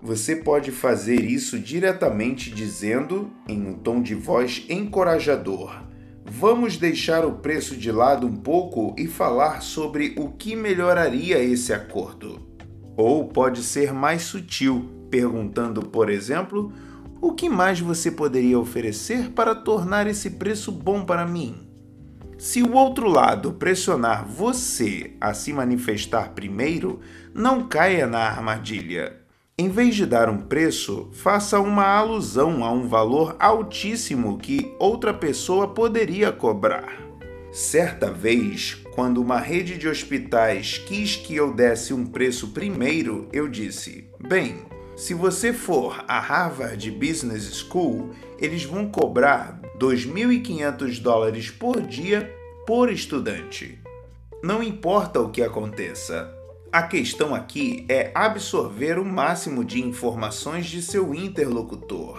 [0.00, 5.80] Você pode fazer isso diretamente dizendo, em um tom de voz encorajador:
[6.24, 11.72] Vamos deixar o preço de lado um pouco e falar sobre o que melhoraria esse
[11.72, 12.40] acordo.
[12.96, 16.72] Ou pode ser mais sutil, perguntando, por exemplo,
[17.20, 21.68] o que mais você poderia oferecer para tornar esse preço bom para mim?
[22.36, 26.98] Se o outro lado pressionar você a se manifestar primeiro,
[27.32, 29.21] não caia na armadilha.
[29.62, 35.14] Em vez de dar um preço, faça uma alusão a um valor altíssimo que outra
[35.14, 37.00] pessoa poderia cobrar.
[37.52, 43.46] Certa vez, quando uma rede de hospitais quis que eu desse um preço primeiro, eu
[43.46, 44.56] disse: Bem,
[44.96, 52.28] se você for a Harvard Business School, eles vão cobrar 2.500 dólares por dia
[52.66, 53.78] por estudante.
[54.42, 56.28] Não importa o que aconteça,
[56.72, 62.18] a questão aqui é absorver o máximo de informações de seu interlocutor.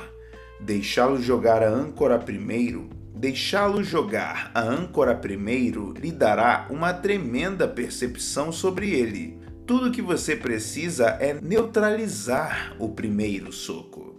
[0.62, 8.52] Deixá-lo jogar a âncora primeiro, deixá-lo jogar a âncora primeiro lhe dará uma tremenda percepção
[8.52, 9.40] sobre ele.
[9.66, 14.14] Tudo que você precisa é neutralizar o primeiro soco.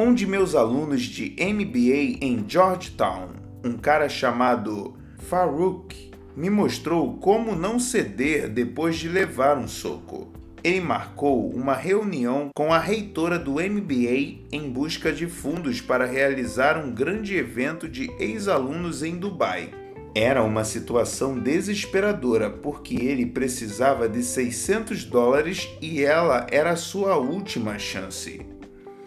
[0.00, 3.28] Um de meus alunos de MBA em Georgetown,
[3.64, 4.96] um cara chamado
[5.28, 6.09] Farouk,
[6.40, 10.32] me mostrou como não ceder depois de levar um soco.
[10.64, 16.82] Ele marcou uma reunião com a reitora do MBA em busca de fundos para realizar
[16.82, 19.68] um grande evento de ex-alunos em Dubai.
[20.14, 27.78] Era uma situação desesperadora porque ele precisava de 600 dólares e ela era sua última
[27.78, 28.40] chance.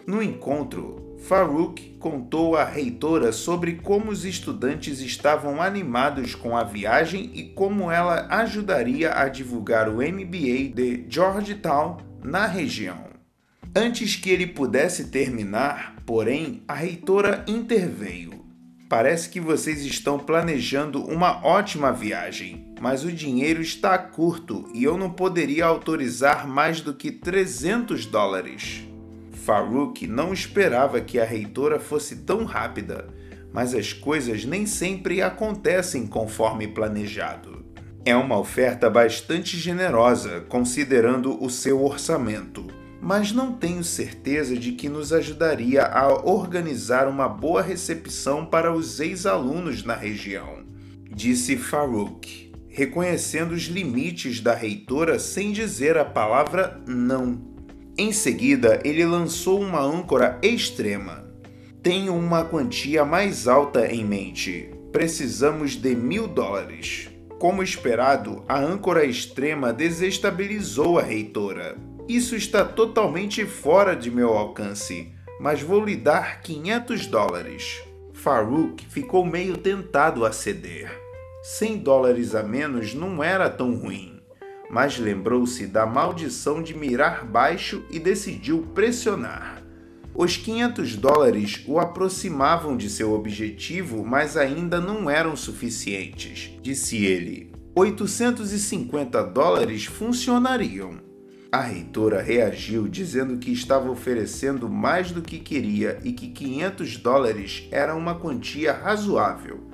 [0.06, 7.30] No encontro, Farouk contou à reitora sobre como os estudantes estavam animados com a viagem
[7.32, 13.06] e como ela ajudaria a divulgar o MBA de Georgetown na região.
[13.74, 18.44] Antes que ele pudesse terminar, porém, a reitora interveio.
[18.86, 24.98] Parece que vocês estão planejando uma ótima viagem, mas o dinheiro está curto e eu
[24.98, 28.93] não poderia autorizar mais do que 300 dólares.
[29.44, 33.08] Farouk não esperava que a reitora fosse tão rápida,
[33.52, 37.62] mas as coisas nem sempre acontecem conforme planejado.
[38.06, 42.66] É uma oferta bastante generosa, considerando o seu orçamento,
[43.02, 48.98] mas não tenho certeza de que nos ajudaria a organizar uma boa recepção para os
[48.98, 50.64] ex-alunos na região,
[51.10, 57.53] disse Farouk, reconhecendo os limites da reitora sem dizer a palavra não.
[57.96, 61.24] Em seguida, ele lançou uma âncora extrema.
[61.80, 64.68] Tenho uma quantia mais alta em mente.
[64.90, 67.08] Precisamos de mil dólares.
[67.38, 71.76] Como esperado, a âncora extrema desestabilizou a reitora.
[72.08, 77.80] Isso está totalmente fora de meu alcance, mas vou lhe dar 500 dólares.
[78.12, 80.90] Farouk ficou meio tentado a ceder.
[81.44, 84.13] 100 dólares a menos não era tão ruim
[84.70, 89.62] mas lembrou-se da maldição de mirar baixo e decidiu pressionar.
[90.14, 97.50] Os 500 dólares o aproximavam de seu objetivo, mas ainda não eram suficientes, disse ele.
[97.74, 101.02] 850 dólares funcionariam.
[101.50, 107.68] A reitora reagiu dizendo que estava oferecendo mais do que queria e que 500 dólares
[107.72, 109.73] era uma quantia razoável.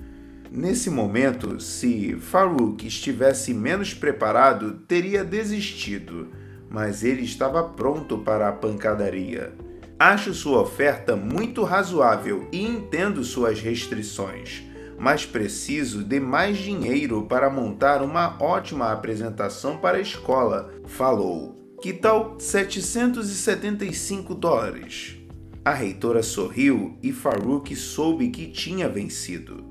[0.53, 6.27] Nesse momento, se Farouk estivesse menos preparado, teria desistido,
[6.69, 9.53] mas ele estava pronto para a pancadaria.
[9.97, 14.65] Acho sua oferta muito razoável e entendo suas restrições,
[14.99, 21.77] mas preciso de mais dinheiro para montar uma ótima apresentação para a escola, falou.
[21.81, 25.17] Que tal 775 dólares?
[25.65, 29.70] A reitora sorriu e Farouk soube que tinha vencido.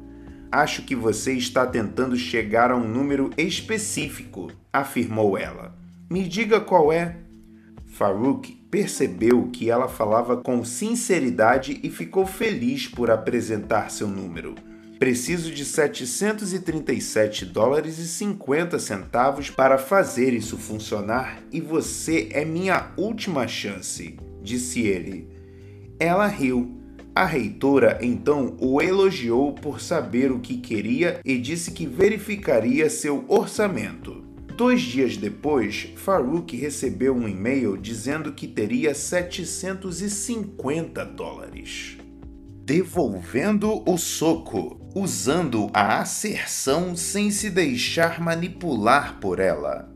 [0.52, 5.78] Acho que você está tentando chegar a um número específico, afirmou ela.
[6.10, 7.18] Me diga qual é.
[7.86, 14.56] Farouk percebeu que ela falava com sinceridade e ficou feliz por apresentar seu número.
[14.98, 22.92] Preciso de 737 dólares e 50 centavos para fazer isso funcionar e você é minha
[22.98, 25.30] última chance, disse ele.
[26.00, 26.79] Ela riu
[27.20, 33.26] a reitora então o elogiou por saber o que queria e disse que verificaria seu
[33.28, 34.24] orçamento.
[34.56, 41.98] Dois dias depois, Farouk recebeu um e-mail dizendo que teria 750 dólares.
[42.64, 49.89] Devolvendo o soco, usando a asserção sem se deixar manipular por ela.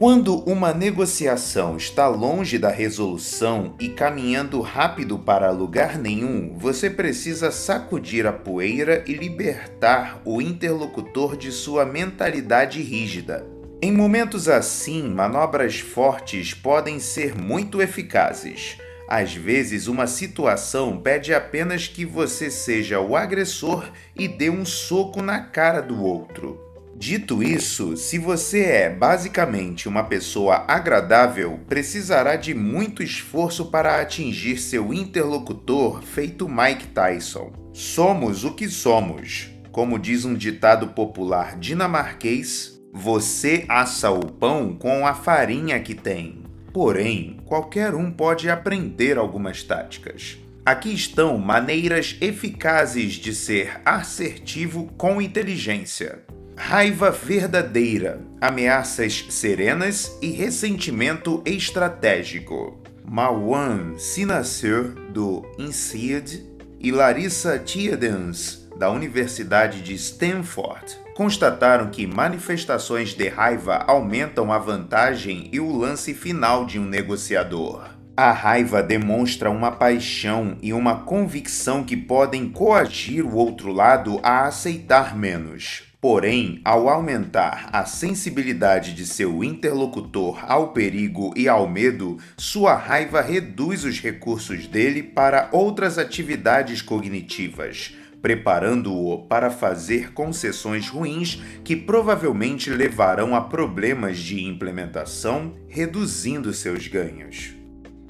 [0.00, 7.50] Quando uma negociação está longe da resolução e caminhando rápido para lugar nenhum, você precisa
[7.50, 13.46] sacudir a poeira e libertar o interlocutor de sua mentalidade rígida.
[13.82, 18.78] Em momentos assim, manobras fortes podem ser muito eficazes.
[19.06, 23.84] Às vezes, uma situação pede apenas que você seja o agressor
[24.16, 26.69] e dê um soco na cara do outro.
[27.00, 34.58] Dito isso, se você é basicamente uma pessoa agradável, precisará de muito esforço para atingir
[34.58, 37.52] seu interlocutor, feito Mike Tyson.
[37.72, 39.48] Somos o que somos.
[39.72, 46.42] Como diz um ditado popular dinamarquês, você assa o pão com a farinha que tem.
[46.70, 50.36] Porém, qualquer um pode aprender algumas táticas.
[50.66, 56.26] Aqui estão maneiras eficazes de ser assertivo com inteligência
[56.60, 62.78] raiva verdadeira, ameaças serenas e ressentimento estratégico.
[63.02, 66.46] Marwan Sinassur, do INSEAD,
[66.78, 75.48] e Larissa Tiedens, da Universidade de Stanford, constataram que manifestações de raiva aumentam a vantagem
[75.50, 77.88] e o lance final de um negociador.
[78.16, 84.46] A raiva demonstra uma paixão e uma convicção que podem coagir o outro lado a
[84.46, 85.89] aceitar menos.
[86.00, 93.20] Porém, ao aumentar a sensibilidade de seu interlocutor ao perigo e ao medo, sua raiva
[93.20, 102.70] reduz os recursos dele para outras atividades cognitivas, preparando-o para fazer concessões ruins que provavelmente
[102.70, 107.50] levarão a problemas de implementação, reduzindo seus ganhos.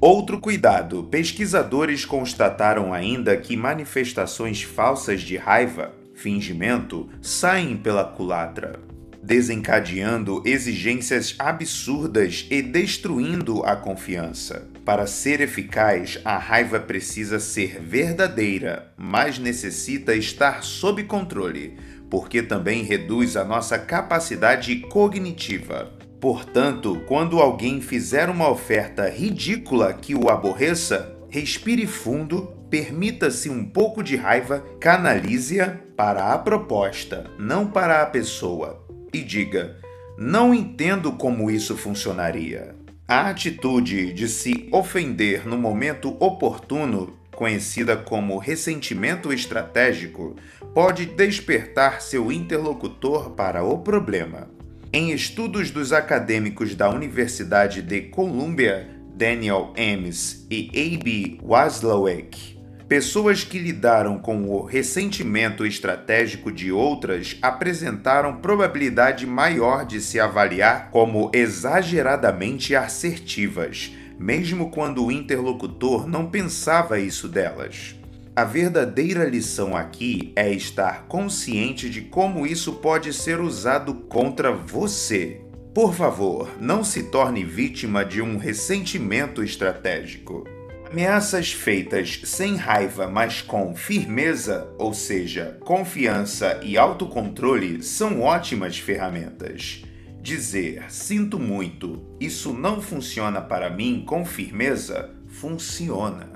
[0.01, 8.79] Outro cuidado: pesquisadores constataram ainda que manifestações falsas de raiva, fingimento, saem pela culatra,
[9.23, 14.69] desencadeando exigências absurdas e destruindo a confiança.
[14.85, 21.77] Para ser eficaz, a raiva precisa ser verdadeira, mas necessita estar sob controle,
[22.11, 25.93] porque também reduz a nossa capacidade cognitiva.
[26.21, 34.03] Portanto, quando alguém fizer uma oferta ridícula que o aborreça, respire fundo, permita-se um pouco
[34.03, 39.77] de raiva, canalize-a para a proposta, não para a pessoa, e diga:
[40.17, 42.75] Não entendo como isso funcionaria.
[43.07, 50.37] A atitude de se ofender no momento oportuno, conhecida como ressentimento estratégico,
[50.73, 54.49] pode despertar seu interlocutor para o problema.
[54.93, 58.89] Em estudos dos acadêmicos da Universidade de Columbia,
[59.21, 61.39] Daniel Ames e A.B.
[61.43, 62.50] Waslawek,
[62.91, 70.91] pessoas que lidaram com o ressentimento estratégico de outras apresentaram probabilidade maior de se avaliar
[70.91, 77.95] como exageradamente assertivas, mesmo quando o interlocutor não pensava isso delas.
[78.35, 85.41] A verdadeira lição aqui é estar consciente de como isso pode ser usado contra você.
[85.73, 90.43] Por favor, não se torne vítima de um ressentimento estratégico.
[90.91, 99.85] Ameaças feitas sem raiva, mas com firmeza, ou seja, confiança e autocontrole, são ótimas ferramentas.
[100.21, 106.29] Dizer sinto muito, isso não funciona para mim com firmeza, funciona.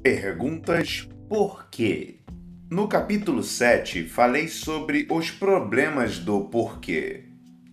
[0.00, 2.20] Perguntas por quê?
[2.70, 7.24] No capítulo 7, falei sobre os problemas do porquê.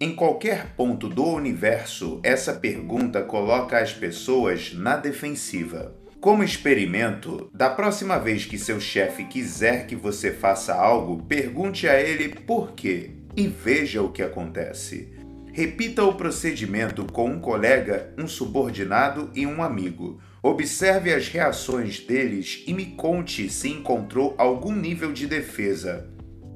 [0.03, 5.95] Em qualquer ponto do universo, essa pergunta coloca as pessoas na defensiva.
[6.19, 12.01] Como experimento, da próxima vez que seu chefe quiser que você faça algo, pergunte a
[12.01, 15.13] ele por quê e veja o que acontece.
[15.53, 20.19] Repita o procedimento com um colega, um subordinado e um amigo.
[20.41, 26.09] Observe as reações deles e me conte se encontrou algum nível de defesa.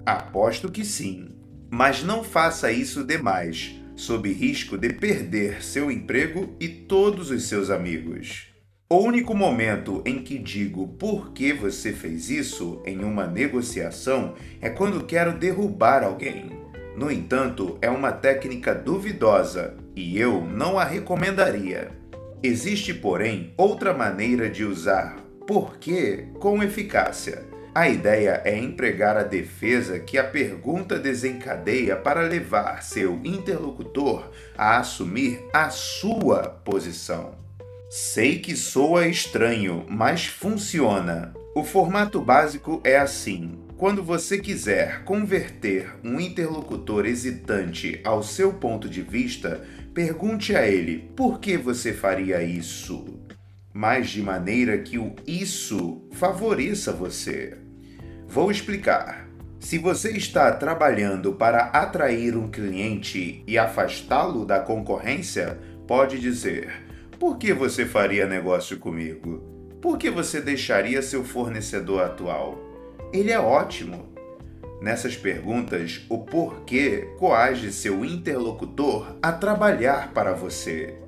[0.03, 1.34] Aposto que sim.
[1.77, 7.69] Mas não faça isso demais, sob risco de perder seu emprego e todos os seus
[7.69, 8.47] amigos.
[8.89, 14.69] O único momento em que digo por que você fez isso em uma negociação é
[14.69, 16.49] quando quero derrubar alguém.
[16.95, 21.91] No entanto, é uma técnica duvidosa e eu não a recomendaria.
[22.41, 27.53] Existe, porém, outra maneira de usar porquê com eficácia.
[27.75, 34.77] A ideia é empregar a defesa que a pergunta desencadeia para levar seu interlocutor a
[34.77, 37.35] assumir a sua posição.
[37.89, 41.33] Sei que soa estranho, mas funciona.
[41.53, 48.87] O formato básico é assim: quando você quiser converter um interlocutor hesitante ao seu ponto
[48.87, 53.19] de vista, pergunte a ele por que você faria isso,
[53.73, 57.64] mas de maneira que o isso favoreça você.
[58.35, 59.29] Vou explicar.
[59.61, 65.57] Se você está trabalhando para atrair um cliente e afastá-lo da concorrência,
[65.87, 66.69] pode dizer:
[67.17, 69.41] Por que você faria negócio comigo?
[69.81, 72.59] Por que você deixaria seu fornecedor atual?
[73.13, 74.13] Ele é ótimo.
[74.81, 80.99] Nessas perguntas, o porquê coage seu interlocutor a trabalhar para você.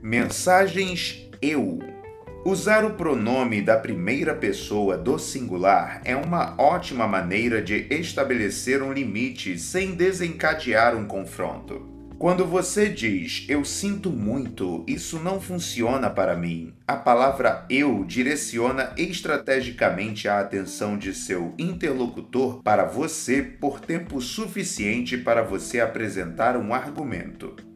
[0.00, 1.97] Mensagens eu.
[2.44, 8.92] Usar o pronome da primeira pessoa do singular é uma ótima maneira de estabelecer um
[8.92, 11.98] limite sem desencadear um confronto.
[12.16, 16.72] Quando você diz eu sinto muito, isso não funciona para mim.
[16.86, 25.18] A palavra eu direciona estrategicamente a atenção de seu interlocutor para você por tempo suficiente
[25.18, 27.67] para você apresentar um argumento.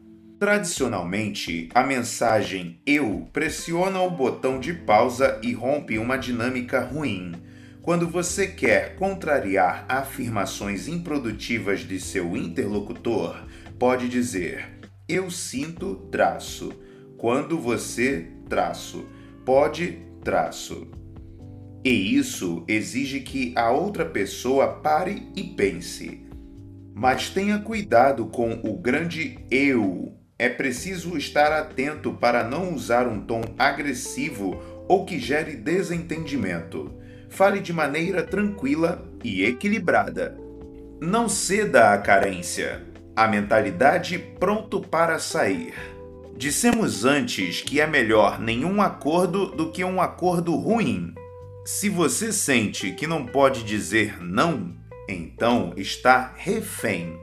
[0.43, 7.31] Tradicionalmente, a mensagem eu pressiona o botão de pausa e rompe uma dinâmica ruim.
[7.81, 13.41] Quando você quer contrariar afirmações improdutivas de seu interlocutor,
[13.79, 16.73] pode dizer: Eu sinto traço.
[17.17, 19.05] Quando você traço,
[19.45, 20.91] pode traço.
[21.85, 26.27] E isso exige que a outra pessoa pare e pense.
[26.93, 30.21] Mas tenha cuidado com o grande eu.
[30.43, 36.91] É preciso estar atento para não usar um tom agressivo ou que gere desentendimento.
[37.29, 40.37] Fale de maneira tranquila e equilibrada.
[40.99, 42.83] Não ceda à carência.
[43.15, 45.73] A mentalidade pronto para sair.
[46.35, 51.13] Dissemos antes que é melhor nenhum acordo do que um acordo ruim.
[51.63, 54.75] Se você sente que não pode dizer não,
[55.07, 57.22] então está refém.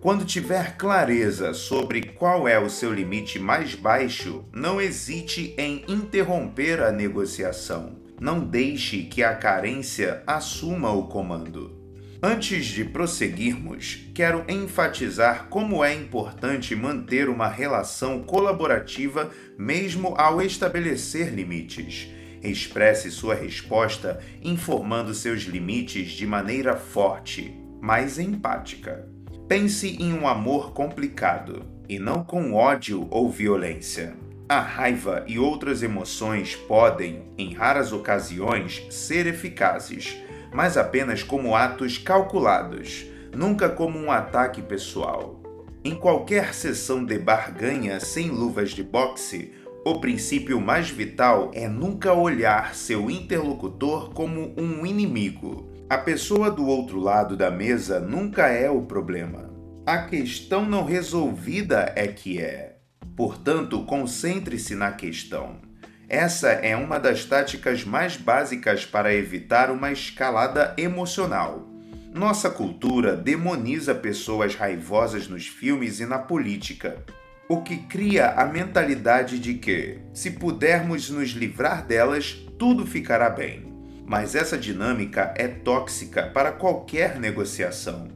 [0.00, 6.80] Quando tiver clareza sobre qual é o seu limite mais baixo, não hesite em interromper
[6.80, 7.98] a negociação.
[8.20, 11.76] Não deixe que a carência assuma o comando.
[12.22, 21.34] Antes de prosseguirmos, quero enfatizar como é importante manter uma relação colaborativa mesmo ao estabelecer
[21.34, 22.08] limites.
[22.40, 29.17] Expresse sua resposta informando seus limites de maneira forte, mas empática.
[29.48, 34.14] Pense em um amor complicado e não com ódio ou violência.
[34.48, 40.16] A raiva e outras emoções podem, em raras ocasiões, ser eficazes
[40.52, 45.40] mas apenas como atos calculados, nunca como um ataque pessoal.
[45.84, 49.52] Em qualquer sessão de barganha sem luvas de boxe,
[49.84, 55.68] o princípio mais vital é nunca olhar seu interlocutor como um inimigo.
[55.90, 59.50] A pessoa do outro lado da mesa nunca é o problema.
[59.86, 62.76] A questão não resolvida é que é.
[63.16, 65.62] Portanto, concentre-se na questão.
[66.06, 71.66] Essa é uma das táticas mais básicas para evitar uma escalada emocional.
[72.12, 77.02] Nossa cultura demoniza pessoas raivosas nos filmes e na política,
[77.48, 83.77] o que cria a mentalidade de que, se pudermos nos livrar delas, tudo ficará bem.
[84.08, 88.08] Mas essa dinâmica é tóxica para qualquer negociação.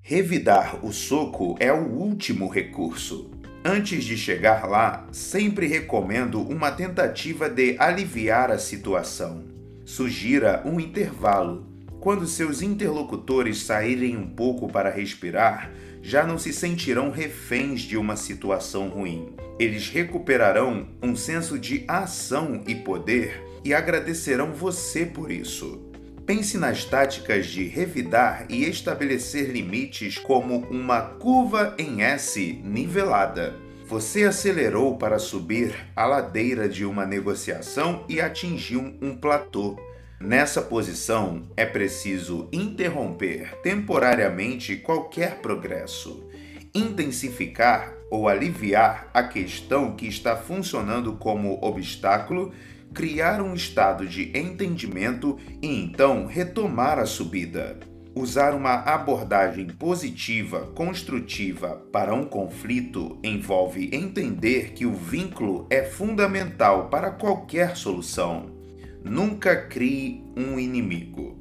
[0.00, 3.30] Revidar o soco é o último recurso.
[3.62, 9.44] Antes de chegar lá, sempre recomendo uma tentativa de aliviar a situação.
[9.84, 11.66] Sugira um intervalo.
[12.00, 15.70] Quando seus interlocutores saírem um pouco para respirar,
[16.02, 19.34] já não se sentirão reféns de uma situação ruim.
[19.58, 25.80] Eles recuperarão um senso de ação e poder e agradecerão você por isso.
[26.26, 33.54] Pense nas táticas de revidar e estabelecer limites como uma curva em S nivelada.
[33.86, 39.78] Você acelerou para subir a ladeira de uma negociação e atingiu um platô.
[40.18, 46.26] Nessa posição, é preciso interromper temporariamente qualquer progresso,
[46.74, 52.54] intensificar ou aliviar a questão que está funcionando como obstáculo
[52.94, 57.80] criar um estado de entendimento e então retomar a subida.
[58.14, 66.88] Usar uma abordagem positiva, construtiva para um conflito envolve entender que o vínculo é fundamental
[66.88, 68.54] para qualquer solução.
[69.02, 71.36] Nunca crie um inimigo.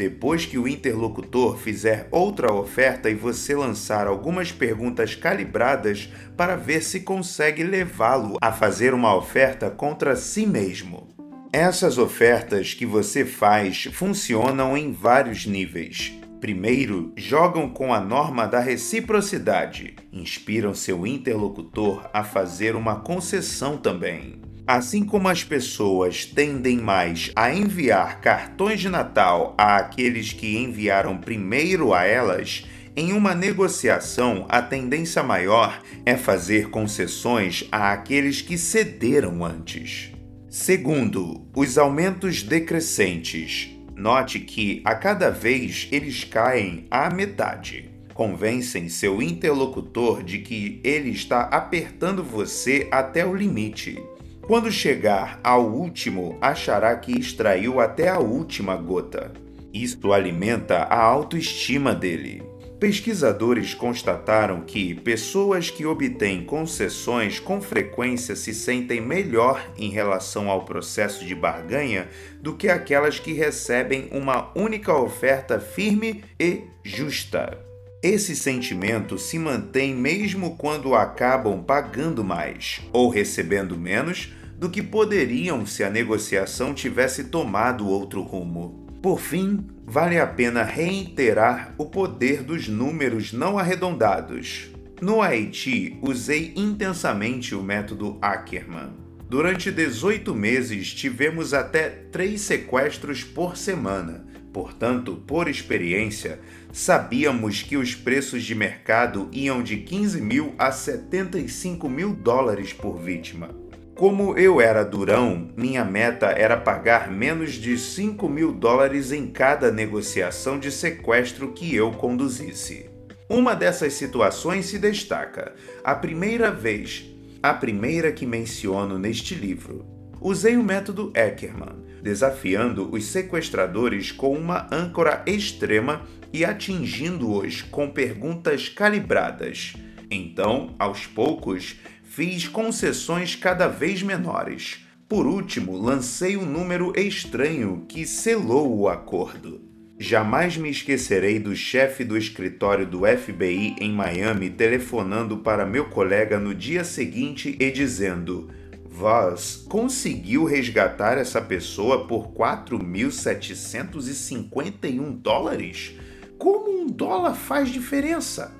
[0.00, 6.82] Depois que o interlocutor fizer outra oferta e você lançar algumas perguntas calibradas para ver
[6.82, 11.06] se consegue levá-lo a fazer uma oferta contra si mesmo.
[11.52, 16.18] Essas ofertas que você faz funcionam em vários níveis.
[16.40, 24.40] Primeiro, jogam com a norma da reciprocidade, inspiram seu interlocutor a fazer uma concessão também.
[24.66, 31.92] Assim como as pessoas tendem mais a enviar cartões de Natal àqueles que enviaram primeiro
[31.92, 32.64] a elas,
[32.96, 40.12] em uma negociação a tendência maior é fazer concessões àqueles que cederam antes.
[40.48, 43.70] Segundo, os aumentos decrescentes.
[43.94, 47.88] Note que a cada vez eles caem à metade.
[48.12, 54.02] Convencem seu interlocutor de que ele está apertando você até o limite.
[54.50, 59.30] Quando chegar ao último, achará que extraiu até a última gota.
[59.72, 62.42] Isto alimenta a autoestima dele.
[62.80, 70.64] Pesquisadores constataram que pessoas que obtêm concessões com frequência se sentem melhor em relação ao
[70.64, 72.08] processo de barganha
[72.40, 77.56] do que aquelas que recebem uma única oferta firme e justa.
[78.02, 85.64] Esse sentimento se mantém mesmo quando acabam pagando mais ou recebendo menos do que poderiam
[85.64, 88.86] se a negociação tivesse tomado outro rumo.
[89.00, 94.70] Por fim, vale a pena reiterar o poder dos números não arredondados.
[95.00, 98.90] No Haiti, usei intensamente o método Ackerman.
[99.30, 104.26] Durante 18 meses, tivemos até três sequestros por semana.
[104.52, 106.38] Portanto, por experiência,
[106.70, 113.00] sabíamos que os preços de mercado iam de 15 mil a 75 mil dólares por
[113.00, 113.69] vítima.
[114.00, 119.70] Como eu era durão, minha meta era pagar menos de 5 mil dólares em cada
[119.70, 122.88] negociação de sequestro que eu conduzisse.
[123.28, 125.52] Uma dessas situações se destaca,
[125.84, 127.04] a primeira vez,
[127.42, 129.84] a primeira que menciono neste livro.
[130.18, 138.66] usei o método Eckermann, desafiando os sequestradores com uma âncora extrema e atingindo-os com perguntas
[138.66, 139.74] calibradas.
[140.10, 141.76] Então, aos poucos,
[142.20, 144.84] fiz concessões cada vez menores.
[145.08, 149.62] Por último, lancei um número estranho que selou o acordo.
[149.98, 156.38] Jamais me esquecerei do chefe do escritório do FBI em Miami telefonando para meu colega
[156.38, 158.50] no dia seguinte e dizendo:
[158.84, 165.94] Voz conseguiu resgatar essa pessoa por 4.751 dólares?
[166.36, 168.54] Como um dólar faz diferença?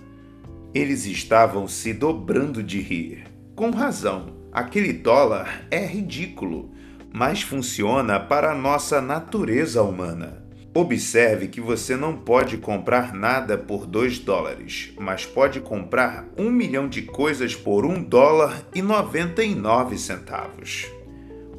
[0.73, 3.30] Eles estavam se dobrando de rir.
[3.61, 6.71] Com razão, aquele dólar é ridículo,
[7.13, 10.43] mas funciona para a nossa natureza humana.
[10.75, 16.89] Observe que você não pode comprar nada por 2 dólares, mas pode comprar um milhão
[16.89, 20.87] de coisas por 1 dólar e 99 centavos.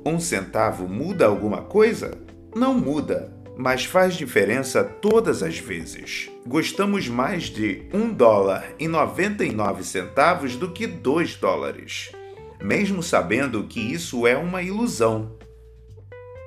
[0.03, 2.17] Um centavo muda alguma coisa?
[2.55, 6.29] Não muda, mas faz diferença todas as vezes.
[6.47, 12.11] Gostamos mais de 1 dólar e 99 centavos do que 2 dólares,
[12.61, 15.37] mesmo sabendo que isso é uma ilusão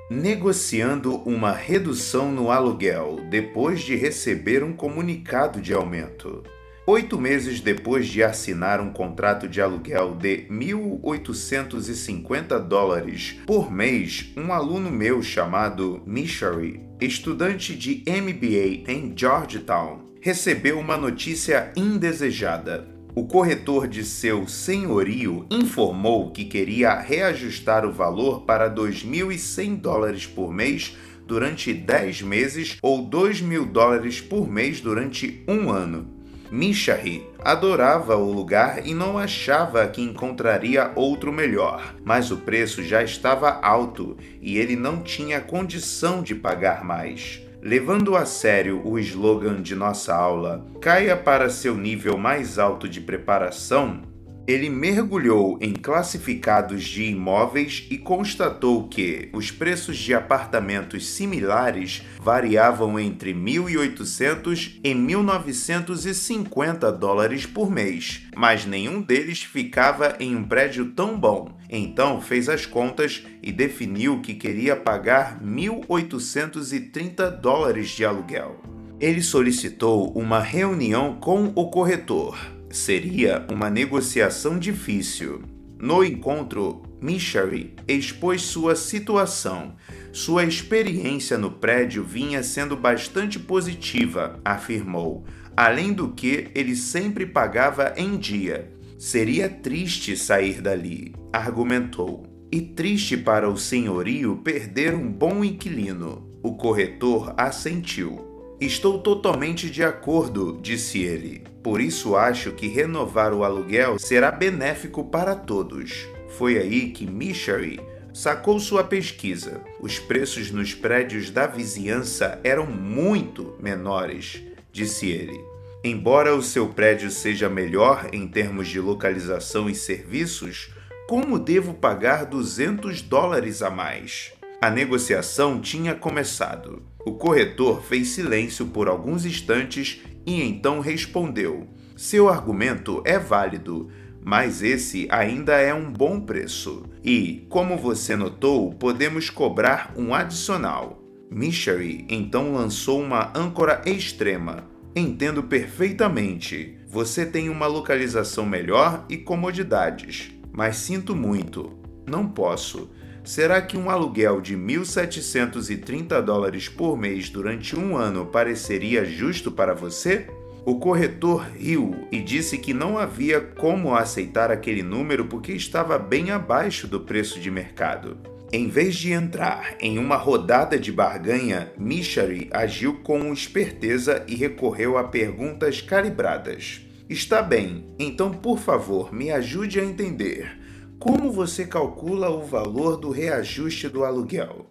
[0.09, 6.43] negociando uma redução no aluguel depois de receber um comunicado de aumento.
[6.87, 14.53] Oito meses depois de assinar um contrato de aluguel de 1.850 dólares por mês, um
[14.53, 23.87] aluno meu chamado Mishari, estudante de MBA em Georgetown, recebeu uma notícia indesejada o corretor
[23.87, 31.73] de seu senhorio informou que queria reajustar o valor para 2.100 dólares por mês durante
[31.73, 36.24] 10 meses ou 2.000 dólares por mês durante um ano.
[36.51, 43.03] Mishari adorava o lugar e não achava que encontraria outro melhor, mas o preço já
[43.03, 47.41] estava alto e ele não tinha condição de pagar mais.
[47.61, 53.01] Levando a sério o slogan de nossa aula, caia para seu nível mais alto de
[53.01, 54.03] preparação,
[54.47, 62.99] ele mergulhou em classificados de imóveis e constatou que os preços de apartamentos similares variavam
[62.99, 71.17] entre 1.800 e 1.950 dólares por mês, mas nenhum deles ficava em um prédio tão
[71.19, 71.49] bom.
[71.69, 78.61] Então fez as contas e definiu que queria pagar 1.830 dólares de aluguel.
[78.99, 85.43] Ele solicitou uma reunião com o corretor Seria uma negociação difícil.
[85.79, 89.77] No encontro, Mishari expôs sua situação.
[90.11, 95.23] Sua experiência no prédio vinha sendo bastante positiva, afirmou.
[95.55, 98.69] Além do que, ele sempre pagava em dia.
[98.99, 102.23] Seria triste sair dali, argumentou.
[102.51, 106.29] E triste para o senhorio perder um bom inquilino.
[106.43, 108.57] O corretor assentiu.
[108.59, 111.54] Estou totalmente de acordo, disse ele.
[111.65, 116.07] Por isso acho que renovar o aluguel será benéfico para todos.
[116.37, 117.79] Foi aí que Mishari
[118.13, 119.63] sacou sua pesquisa.
[119.79, 125.43] Os preços nos prédios da vizinhança eram muito menores, disse ele.
[125.83, 130.69] Embora o seu prédio seja melhor em termos de localização e serviços,
[131.07, 134.33] como devo pagar 200 dólares a mais?
[134.61, 136.83] A negociação tinha começado.
[137.03, 143.89] O corretor fez silêncio por alguns instantes e então respondeu: Seu argumento é válido,
[144.23, 146.83] mas esse ainda é um bom preço.
[147.03, 151.01] E, como você notou, podemos cobrar um adicional.
[151.29, 154.67] Michery então lançou uma âncora extrema.
[154.95, 156.77] Entendo perfeitamente.
[156.87, 161.77] Você tem uma localização melhor e comodidades, mas sinto muito.
[162.07, 162.89] Não posso.
[163.25, 169.73] Será que um aluguel de 1.730 dólares por mês durante um ano pareceria justo para
[169.73, 170.27] você?
[170.63, 176.29] O corretor riu e disse que não havia como aceitar aquele número porque estava bem
[176.29, 178.15] abaixo do preço de mercado.
[178.53, 184.99] Em vez de entrar em uma rodada de barganha, Mishari agiu com esperteza e recorreu
[184.99, 186.81] a perguntas calibradas.
[187.09, 190.64] Está bem, então por favor me ajude a entender.
[190.99, 194.67] Como você calcula o valor do reajuste do aluguel?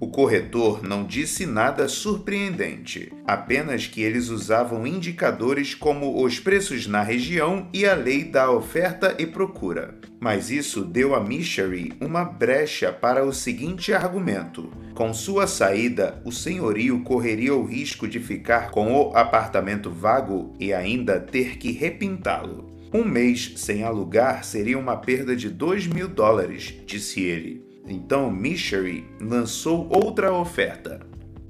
[0.00, 7.02] O corretor não disse nada surpreendente, apenas que eles usavam indicadores como os preços na
[7.02, 9.98] região e a lei da oferta e procura.
[10.20, 16.30] Mas isso deu a Michery uma brecha para o seguinte argumento: com sua saída, o
[16.30, 22.77] senhorio correria o risco de ficar com o apartamento vago e ainda ter que repintá-lo.
[22.92, 27.62] Um mês sem alugar seria uma perda de 2 mil dólares, disse ele.
[27.86, 31.00] Então Michery lançou outra oferta.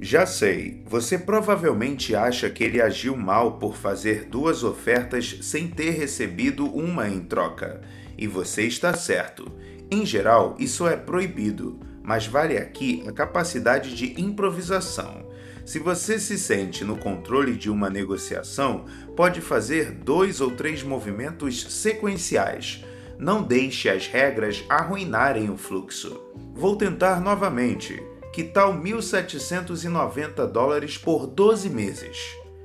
[0.00, 5.90] Já sei, você provavelmente acha que ele agiu mal por fazer duas ofertas sem ter
[5.90, 7.82] recebido uma em troca.
[8.16, 9.50] E você está certo.
[9.90, 15.27] Em geral, isso é proibido, mas vale aqui a capacidade de improvisação.
[15.68, 21.62] Se você se sente no controle de uma negociação, pode fazer dois ou três movimentos
[21.70, 22.82] sequenciais.
[23.18, 26.22] Não deixe as regras arruinarem o fluxo.
[26.54, 28.02] Vou tentar novamente.
[28.32, 32.16] Que tal 1.790 dólares por 12 meses?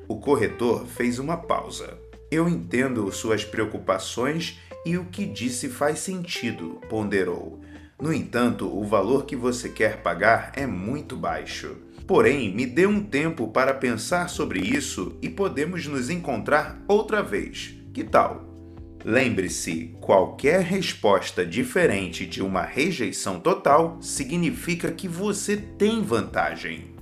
[0.08, 2.00] O corretor fez uma pausa.
[2.32, 7.60] Eu entendo suas preocupações e o que disse faz sentido, ponderou.
[8.02, 11.76] No entanto, o valor que você quer pagar é muito baixo.
[12.06, 17.76] Porém, me dê um tempo para pensar sobre isso e podemos nos encontrar outra vez.
[17.94, 18.50] Que tal?
[19.06, 26.94] Lembre-se, qualquer resposta diferente de uma rejeição total significa que você tem vantagem.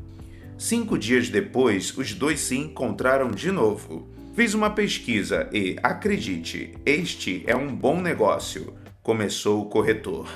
[0.58, 4.08] Cinco dias depois, os dois se encontraram de novo.
[4.36, 10.28] Fiz uma pesquisa e, acredite, este é um bom negócio, começou o corretor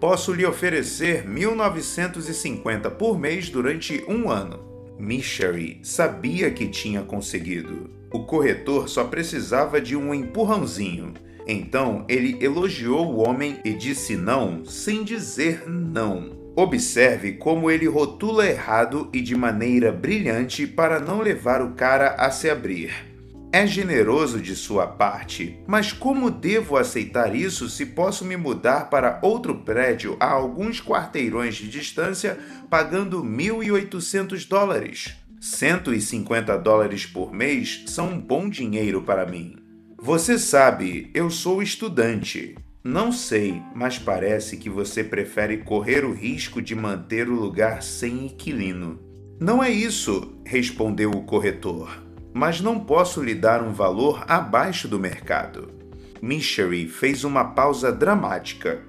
[0.00, 4.60] posso lhe oferecer 1950 por mês durante um ano.
[4.98, 7.90] Michery sabia que tinha conseguido.
[8.12, 11.14] O corretor só precisava de um empurrãozinho.
[11.46, 16.36] Então ele elogiou o homem e disse não sem dizer não.
[16.56, 22.30] Observe como ele rotula errado e de maneira brilhante para não levar o cara a
[22.30, 23.07] se abrir.
[23.50, 29.18] É generoso de sua parte, mas como devo aceitar isso se posso me mudar para
[29.22, 32.38] outro prédio a alguns quarteirões de distância
[32.68, 35.16] pagando 1.800 dólares?
[35.40, 39.56] 150 dólares por mês são um bom dinheiro para mim.
[39.96, 42.54] Você sabe, eu sou estudante.
[42.84, 48.26] Não sei, mas parece que você prefere correr o risco de manter o lugar sem
[48.26, 49.00] inquilino.
[49.40, 54.98] Não é isso, respondeu o corretor mas não posso lhe dar um valor abaixo do
[54.98, 55.72] mercado.
[56.20, 58.82] Michery fez uma pausa dramática,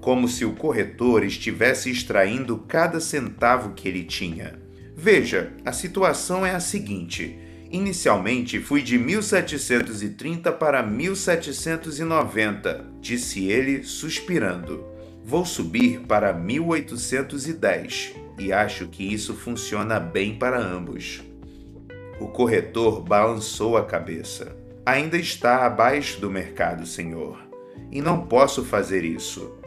[0.00, 4.62] como se o corretor estivesse extraindo cada centavo que ele tinha.
[4.94, 7.38] Veja, a situação é a seguinte.
[7.70, 14.84] Inicialmente fui de 1730 para 1790, disse ele, suspirando.
[15.24, 21.22] Vou subir para 1810 e acho que isso funciona bem para ambos.
[22.24, 24.56] O corretor balançou a cabeça.
[24.86, 27.38] Ainda está abaixo do mercado, senhor,
[27.92, 29.58] e não posso fazer isso.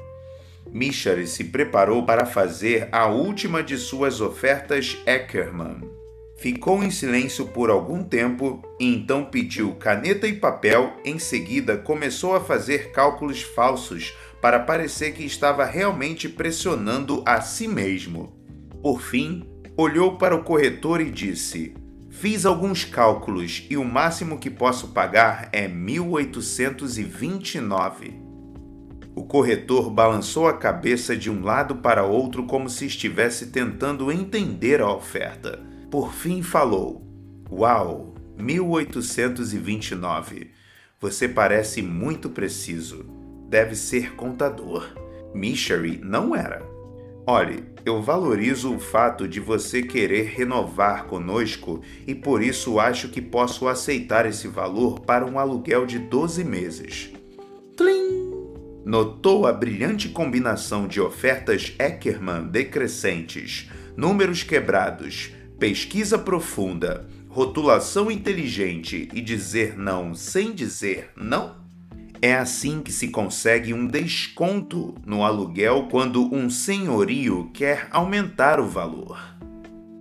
[0.72, 5.88] Michary se preparou para fazer a última de suas ofertas Eckerman.
[6.36, 10.94] Ficou em silêncio por algum tempo e então pediu caneta e papel.
[11.06, 17.68] Em seguida, começou a fazer cálculos falsos para parecer que estava realmente pressionando a si
[17.68, 18.36] mesmo.
[18.82, 19.48] Por fim,
[19.78, 21.76] olhou para o corretor e disse:
[22.20, 28.20] Fiz alguns cálculos e o máximo que posso pagar é 1829.
[29.14, 34.82] O corretor balançou a cabeça de um lado para outro como se estivesse tentando entender
[34.82, 35.64] a oferta.
[35.92, 37.06] Por fim falou:
[37.52, 40.50] Uau, 1829.
[41.00, 43.06] Você parece muito preciso.
[43.48, 44.88] Deve ser contador.
[45.36, 46.77] Michery não era.
[47.30, 53.22] Olhe, eu valorizo o fato de você querer renovar conosco e por isso acho que
[53.22, 57.12] posso aceitar esse valor para um aluguel de 12 meses.
[57.76, 58.32] Tlim!
[58.86, 69.20] Notou a brilhante combinação de ofertas Eckerman decrescentes, números quebrados, pesquisa profunda, rotulação inteligente e
[69.20, 71.67] dizer não sem dizer não?
[72.22, 78.68] É assim que se consegue um desconto no aluguel quando um senhorio quer aumentar o
[78.68, 79.20] valor.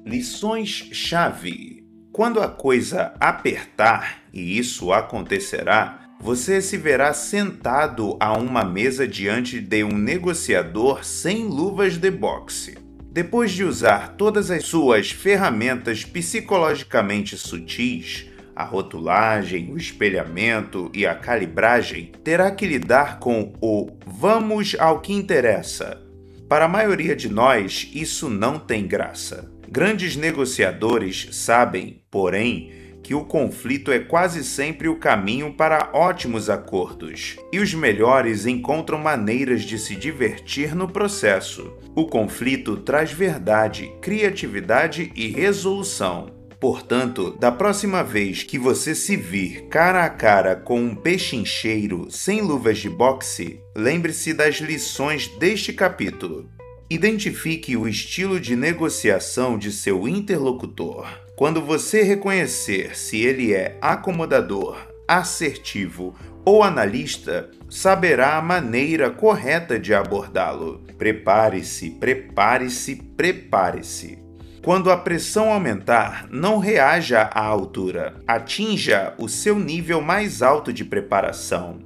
[0.04, 9.06] Lições-chave: Quando a coisa apertar, e isso acontecerá, você se verá sentado a uma mesa
[9.06, 12.78] diante de um negociador sem luvas de boxe.
[13.12, 18.26] Depois de usar todas as suas ferramentas psicologicamente sutis,
[18.56, 25.12] a rotulagem, o espelhamento e a calibragem, terá que lidar com o vamos ao que
[25.12, 26.02] interessa.
[26.48, 29.52] Para a maioria de nós, isso não tem graça.
[29.68, 37.36] Grandes negociadores sabem, porém, que o conflito é quase sempre o caminho para ótimos acordos,
[37.52, 41.76] e os melhores encontram maneiras de se divertir no processo.
[41.94, 46.35] O conflito traz verdade, criatividade e resolução.
[46.60, 52.40] Portanto, da próxima vez que você se vir cara a cara com um pechincheiro sem
[52.40, 56.48] luvas de boxe, lembre-se das lições deste capítulo.
[56.88, 61.06] Identifique o estilo de negociação de seu interlocutor.
[61.36, 69.92] Quando você reconhecer se ele é acomodador, assertivo ou analista, saberá a maneira correta de
[69.92, 70.80] abordá-lo.
[70.96, 74.25] Prepare-se, prepare-se, prepare-se.
[74.66, 80.84] Quando a pressão aumentar, não reaja à altura, atinja o seu nível mais alto de
[80.84, 81.78] preparação.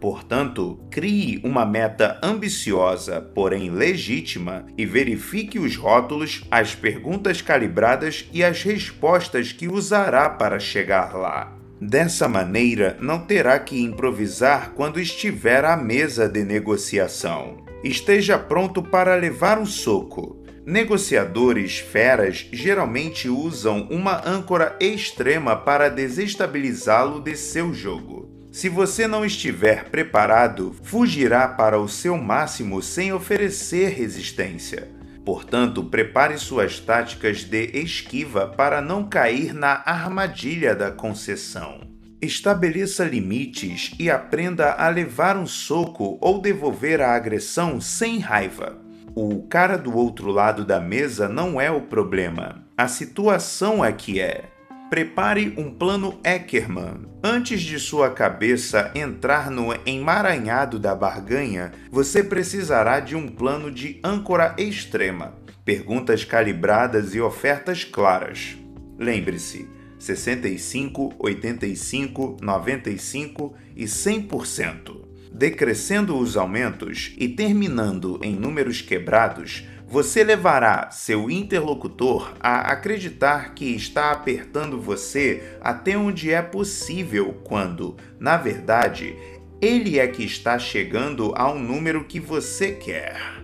[0.00, 8.44] Portanto, crie uma meta ambiciosa, porém legítima, e verifique os rótulos, as perguntas calibradas e
[8.44, 11.52] as respostas que usará para chegar lá.
[11.80, 17.66] Dessa maneira, não terá que improvisar quando estiver à mesa de negociação.
[17.82, 20.38] Esteja pronto para levar um soco.
[20.68, 28.28] Negociadores feras geralmente usam uma âncora extrema para desestabilizá-lo de seu jogo.
[28.52, 34.90] Se você não estiver preparado, fugirá para o seu máximo sem oferecer resistência.
[35.24, 41.80] Portanto, prepare suas táticas de esquiva para não cair na armadilha da concessão.
[42.20, 48.86] Estabeleça limites e aprenda a levar um soco ou devolver a agressão sem raiva.
[49.20, 54.20] O cara do outro lado da mesa não é o problema, a situação é que
[54.20, 54.44] é.
[54.88, 57.08] Prepare um plano Eckermann.
[57.20, 64.00] Antes de sua cabeça entrar no emaranhado da barganha, você precisará de um plano de
[64.04, 68.56] âncora extrema, perguntas calibradas e ofertas claras.
[68.96, 74.97] Lembre-se: 65, 85, 95 e 100%.
[75.32, 83.74] Decrescendo os aumentos e terminando em números quebrados, você levará seu interlocutor a acreditar que
[83.74, 89.16] está apertando você até onde é possível, quando, na verdade,
[89.60, 93.38] ele é que está chegando ao número que você quer.